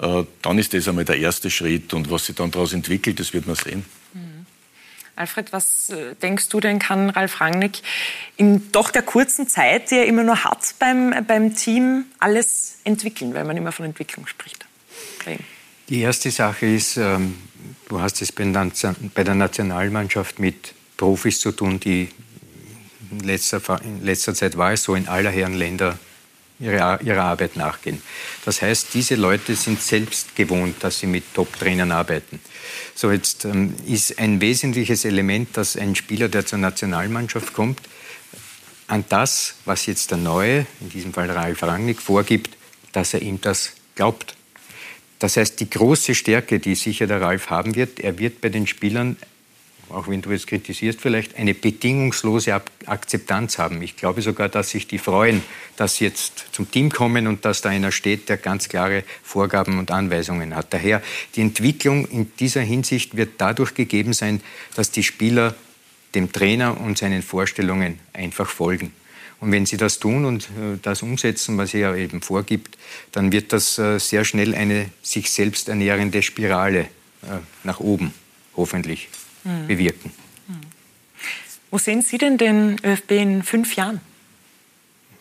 [0.01, 1.93] äh, dann ist das einmal der erste Schritt.
[1.93, 3.85] Und was sich dann daraus entwickelt, das wird man sehen.
[5.21, 7.83] Alfred, was äh, denkst du denn, kann Ralf Rangnick
[8.37, 13.35] in doch der kurzen Zeit, die er immer nur hat beim, beim Team, alles entwickeln,
[13.35, 14.65] weil man immer von Entwicklung spricht?
[15.91, 17.37] Die erste Sache ist, ähm,
[17.89, 18.45] du hast es bei
[19.25, 22.09] der Nationalmannschaft mit Profis zu tun, die
[23.11, 25.99] in letzter, in letzter Zeit war es so, in aller Herren Länder
[26.61, 28.01] ihrer, ihrer Arbeit nachgehen.
[28.45, 32.41] Das heißt, diese Leute sind selbst gewohnt, dass sie mit Top-Trainern arbeiten.
[32.95, 37.81] So, jetzt ähm, ist ein wesentliches Element, dass ein Spieler, der zur Nationalmannschaft kommt,
[38.87, 42.57] an das, was jetzt der Neue, in diesem Fall Ralf Rangnick, vorgibt,
[42.93, 44.35] dass er ihm das glaubt.
[45.21, 48.67] Das heißt, die große Stärke, die sicher der Ralf haben wird, er wird bei den
[48.67, 49.17] Spielern,
[49.93, 53.83] auch wenn du es kritisierst vielleicht, eine bedingungslose Akzeptanz haben.
[53.83, 55.43] Ich glaube sogar, dass sich die freuen,
[55.77, 59.79] dass sie jetzt zum Team kommen und dass da einer steht, der ganz klare Vorgaben
[59.79, 60.73] und Anweisungen hat.
[60.73, 61.03] Daher,
[61.35, 64.41] die Entwicklung in dieser Hinsicht wird dadurch gegeben sein,
[64.75, 65.55] dass die Spieler
[66.15, 68.93] dem Trainer und seinen Vorstellungen einfach folgen.
[69.41, 72.77] Und wenn Sie das tun und äh, das umsetzen, was er eben vorgibt,
[73.13, 78.13] dann wird das äh, sehr schnell eine sich selbst ernährende Spirale äh, nach oben
[78.55, 79.09] hoffentlich
[79.45, 79.67] mhm.
[79.67, 80.13] bewirken.
[80.49, 80.61] Mhm.
[81.71, 84.01] Wo sehen Sie denn den ÖFB in fünf Jahren?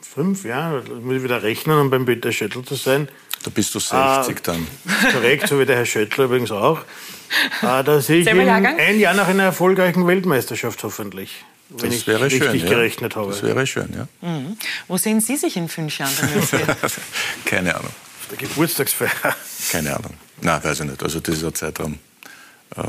[0.01, 0.83] Fünf Jahre?
[0.83, 3.07] Da muss ich wieder rechnen, um beim Peter Schöttl zu sein.
[3.43, 4.67] Da bist du 60 ah, dann.
[5.13, 6.81] Korrekt, so wie der Herr Schöttl übrigens auch.
[7.61, 11.45] Ah, da sehe ich ihn ein Jahr nach einer erfolgreichen Weltmeisterschaft hoffentlich.
[11.69, 12.67] Wenn das wäre schön, ja.
[12.67, 13.29] gerechnet habe.
[13.29, 14.27] Das wäre schön, ja.
[14.27, 14.57] Mhm.
[14.87, 16.11] Wo sehen Sie sich in fünf Jahren?
[17.45, 17.91] Keine Ahnung.
[17.91, 19.35] Auf der Geburtstagsfeier?
[19.71, 20.15] Keine Ahnung.
[20.41, 21.03] Nein, weiß ich nicht.
[21.03, 21.99] Also das ist ein Zeitraum.
[22.75, 22.83] Äh,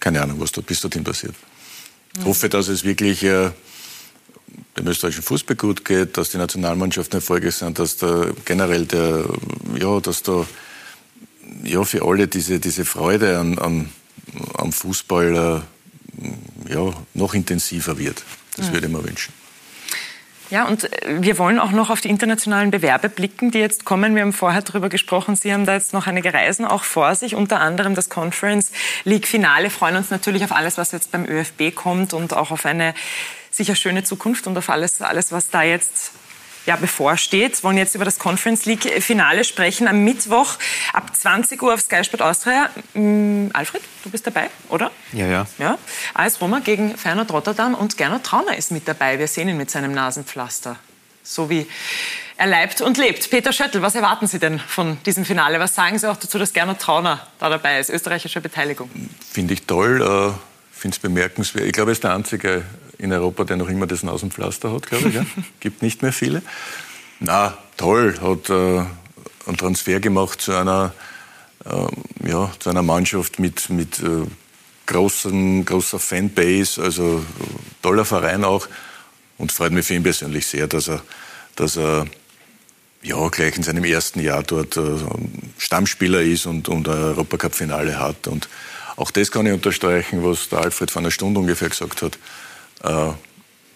[0.00, 1.34] keine Ahnung, was da bis dorthin passiert.
[2.18, 3.50] Ich hoffe, dass es wirklich äh,
[4.76, 9.24] dem österreichischen Fußball gut geht, dass die Nationalmannschaften erfolgreich sind, dass da generell der,
[9.78, 10.46] ja, dass da
[11.64, 13.90] ja, für alle diese, diese Freude an, an,
[14.54, 15.64] am Fußball
[16.68, 18.22] äh, ja, noch intensiver wird.
[18.56, 18.72] Das ja.
[18.72, 19.32] würde ich mir wünschen.
[20.50, 24.14] Ja, und äh, wir wollen auch noch auf die internationalen Bewerbe blicken, die jetzt kommen.
[24.14, 25.36] Wir haben vorher darüber gesprochen.
[25.36, 28.72] Sie haben da jetzt noch einige Reisen auch vor sich, unter anderem das Conference
[29.04, 29.70] League Finale.
[29.70, 32.94] Freuen uns natürlich auf alles, was jetzt beim ÖFB kommt und auch auf eine
[33.50, 36.12] sicher schöne Zukunft und auf alles, alles was da jetzt
[36.68, 37.56] ja, bevorsteht.
[37.56, 40.58] Wir wollen jetzt über das Conference League Finale sprechen am Mittwoch
[40.92, 42.68] ab 20 Uhr auf Sky Sport Austria.
[42.94, 44.90] Ähm, Alfred, du bist dabei, oder?
[45.12, 45.46] Ja, ja.
[45.58, 45.78] ja.
[46.12, 49.18] AS Roma gegen Feyenoord Rotterdam und Gernot Trauner ist mit dabei.
[49.18, 50.76] Wir sehen ihn mit seinem Nasenpflaster.
[51.22, 51.66] So wie
[52.36, 53.30] er leibt und lebt.
[53.30, 55.60] Peter Schöttl, was erwarten Sie denn von diesem Finale?
[55.60, 58.90] Was sagen Sie auch dazu, dass Gernot Trauner da dabei ist, österreichische Beteiligung?
[59.32, 60.38] Finde ich toll, äh,
[60.78, 61.66] finde es bemerkenswert.
[61.66, 62.62] Ich glaube, er ist der einzige
[62.98, 65.14] in Europa, der noch immer das Nasenpflaster hat, glaube ich.
[65.14, 65.26] Ja?
[65.60, 66.42] Gibt nicht mehr viele.
[67.20, 68.84] Na, toll, hat äh,
[69.46, 70.92] einen Transfer gemacht zu einer,
[71.64, 74.26] äh, ja, zu einer Mannschaft mit, mit äh,
[74.86, 77.24] großen, großer Fanbase, also
[77.82, 78.68] toller Verein auch.
[79.36, 81.02] Und freut mich für ihn persönlich sehr, dass er,
[81.56, 82.06] dass er
[83.02, 84.82] ja, gleich in seinem ersten Jahr dort äh,
[85.58, 88.26] Stammspieler ist und, und ein Europacup-Finale hat.
[88.26, 88.48] Und
[88.98, 92.18] auch das kann ich unterstreichen, was der Alfred vor einer Stunde ungefähr gesagt hat.
[92.82, 93.12] Äh,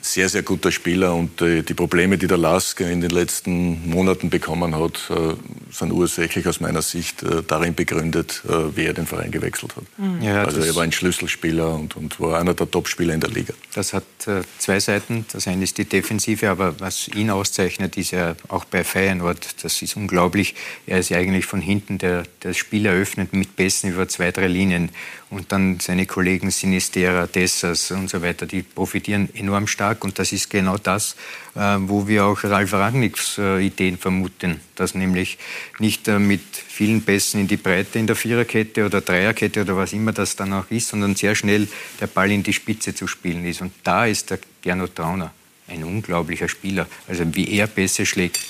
[0.03, 4.31] sehr, sehr guter Spieler und äh, die Probleme, die der Lask in den letzten Monaten
[4.31, 5.35] bekommen hat, äh,
[5.71, 8.43] sind ursächlich aus meiner Sicht darin begründet,
[8.75, 9.85] wie er den Verein gewechselt hat.
[9.97, 10.21] Mhm.
[10.21, 13.55] Ja, also er war ein Schlüsselspieler und, und war einer der Topspieler in der Liga.
[13.75, 14.05] Das hat
[14.59, 15.25] zwei Seiten.
[15.33, 19.81] Das eine ist die Defensive, aber was ihn auszeichnet, ist ja auch bei Feyenoord, das
[19.81, 20.55] ist unglaublich.
[20.87, 24.49] Er ist ja eigentlich von hinten, der das Spiel eröffnet mit Pässen über zwei, drei
[24.49, 24.91] Linien
[25.33, 30.31] und dann seine Kollegen Sinistera, Dessers und so weiter, die profitieren enorm stark und das
[30.31, 31.17] ist genau das,
[31.55, 35.39] äh, wo wir auch Ralf Rangnicks äh, Ideen vermuten, dass nämlich
[35.79, 39.95] nicht äh, mit vielen Pässen in die Breite in der Viererkette oder Dreierkette oder was
[39.95, 41.67] immer das dann auch ist, sondern sehr schnell
[41.99, 45.33] der Ball in die Spitze zu spielen ist und da ist der Gernot Trauner
[45.67, 48.41] ein unglaublicher Spieler, also wie er Pässe schlägt.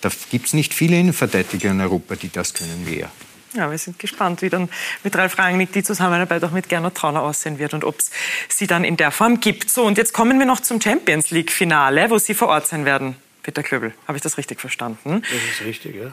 [0.00, 3.12] Da gibt es nicht viele Innenverteidiger in Europa, die das können wie er.
[3.54, 4.68] Ja, wir sind gespannt, wie dann
[5.04, 8.10] mit Ralf Rangnick die Zusammenarbeit auch mit Gernot Trauner aussehen wird und ob es
[8.48, 9.70] sie dann in der Form gibt.
[9.70, 13.16] So, und jetzt kommen wir noch zum Champions League-Finale, wo Sie vor Ort sein werden.
[13.42, 15.22] Peter Klöbel, habe ich das richtig verstanden?
[15.22, 16.12] Das ist richtig, ja.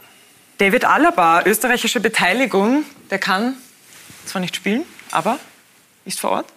[0.58, 3.56] David Alaba, österreichische Beteiligung, der kann
[4.26, 5.40] zwar nicht spielen, aber
[6.06, 6.48] ist vor Ort?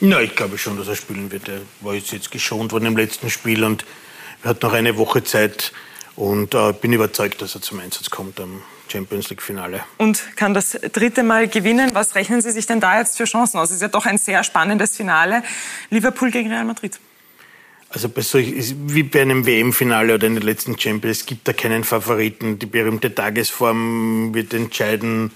[0.00, 1.48] Na, ich glaube schon, dass er spielen wird.
[1.48, 3.86] Er war jetzt, geschont worden im letzten Spiel und
[4.42, 5.72] hat noch eine Woche Zeit,
[6.16, 9.84] Und äh, bin überzeugt, dass er zum Einsatz kommt am Champions League-Finale.
[9.98, 11.90] Und kann das dritte Mal gewinnen.
[11.94, 13.70] Was rechnen Sie sich denn da jetzt für Chancen aus?
[13.70, 15.42] Es ist ja doch ein sehr spannendes Finale.
[15.90, 16.98] Liverpool gegen Real Madrid.
[17.88, 21.52] Also bei solch, wie bei einem WM-Finale oder in den letzten Champions, es gibt da
[21.52, 22.58] keinen Favoriten.
[22.58, 25.30] Die berühmte Tagesform wird entscheiden.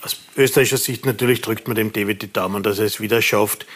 [0.00, 3.66] Aus österreichischer Sicht natürlich drückt man dem David die Daumen, dass er es wieder schafft.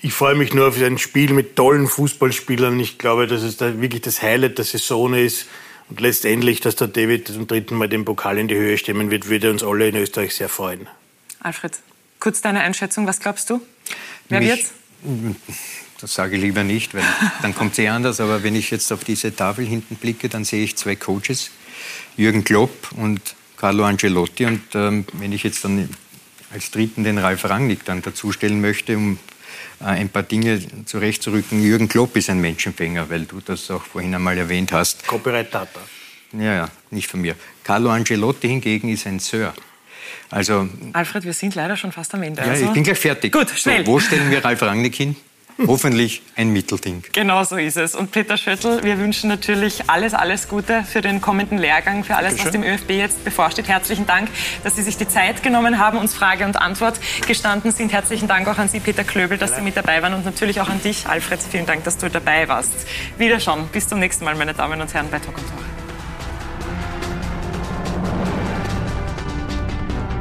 [0.00, 2.80] Ich freue mich nur auf ein Spiel mit tollen Fußballspielern.
[2.80, 5.46] Ich glaube, dass es da wirklich das Highlight der Saison ist.
[5.90, 9.28] Und letztendlich, dass der David zum dritten Mal den Pokal in die Höhe stemmen wird,
[9.28, 10.88] würde uns alle in Österreich sehr freuen.
[11.40, 11.72] Alfred,
[12.20, 13.06] kurz deine Einschätzung.
[13.06, 13.60] Was glaubst du?
[14.28, 14.72] Wer Mich- wird's?
[16.00, 17.02] Das sage ich lieber nicht, weil
[17.42, 18.20] dann kommt es eh anders.
[18.20, 21.50] Aber wenn ich jetzt auf diese Tafel hinten blicke, dann sehe ich zwei Coaches,
[22.16, 23.20] Jürgen Klopp und
[23.56, 24.46] Carlo Ancelotti.
[24.46, 25.88] Und ähm, wenn ich jetzt dann
[26.52, 29.18] als Dritten den Ralf Rangnick dann dazustellen möchte, um
[29.80, 31.62] ein paar Dinge zurechtzurücken.
[31.62, 35.06] Jürgen Klopp ist ein Menschenfänger, weil du das auch vorhin einmal erwähnt hast.
[35.06, 35.80] Copyright Tata.
[36.32, 37.36] Ja, ja, nicht von mir.
[37.62, 39.54] Carlo Ancelotti hingegen ist ein Sir.
[40.30, 42.42] Also, Alfred, wir sind leider schon fast am Ende.
[42.42, 43.32] ja, Also- ich bin gleich fertig.
[43.32, 43.86] Gut, so, schnell.
[43.86, 45.16] wo stellen wir Ralf Rangnick hin?
[45.66, 47.04] Hoffentlich ein Mittelding.
[47.12, 47.94] Genau so ist es.
[47.94, 52.38] Und Peter Schöttl, wir wünschen natürlich alles, alles Gute für den kommenden Lehrgang, für alles,
[52.44, 53.68] was dem ÖFB jetzt bevorsteht.
[53.68, 54.28] Herzlichen Dank,
[54.64, 57.92] dass Sie sich die Zeit genommen haben, uns Frage und Antwort gestanden sind.
[57.92, 60.68] Herzlichen Dank auch an Sie, Peter Klöbel, dass Sie mit dabei waren und natürlich auch
[60.68, 61.40] an dich, Alfred.
[61.42, 62.72] Vielen Dank, dass du dabei warst.
[63.18, 63.68] Wiederschauen.
[63.72, 65.83] Bis zum nächsten Mal, meine Damen und Herren, bei Talk und Talk.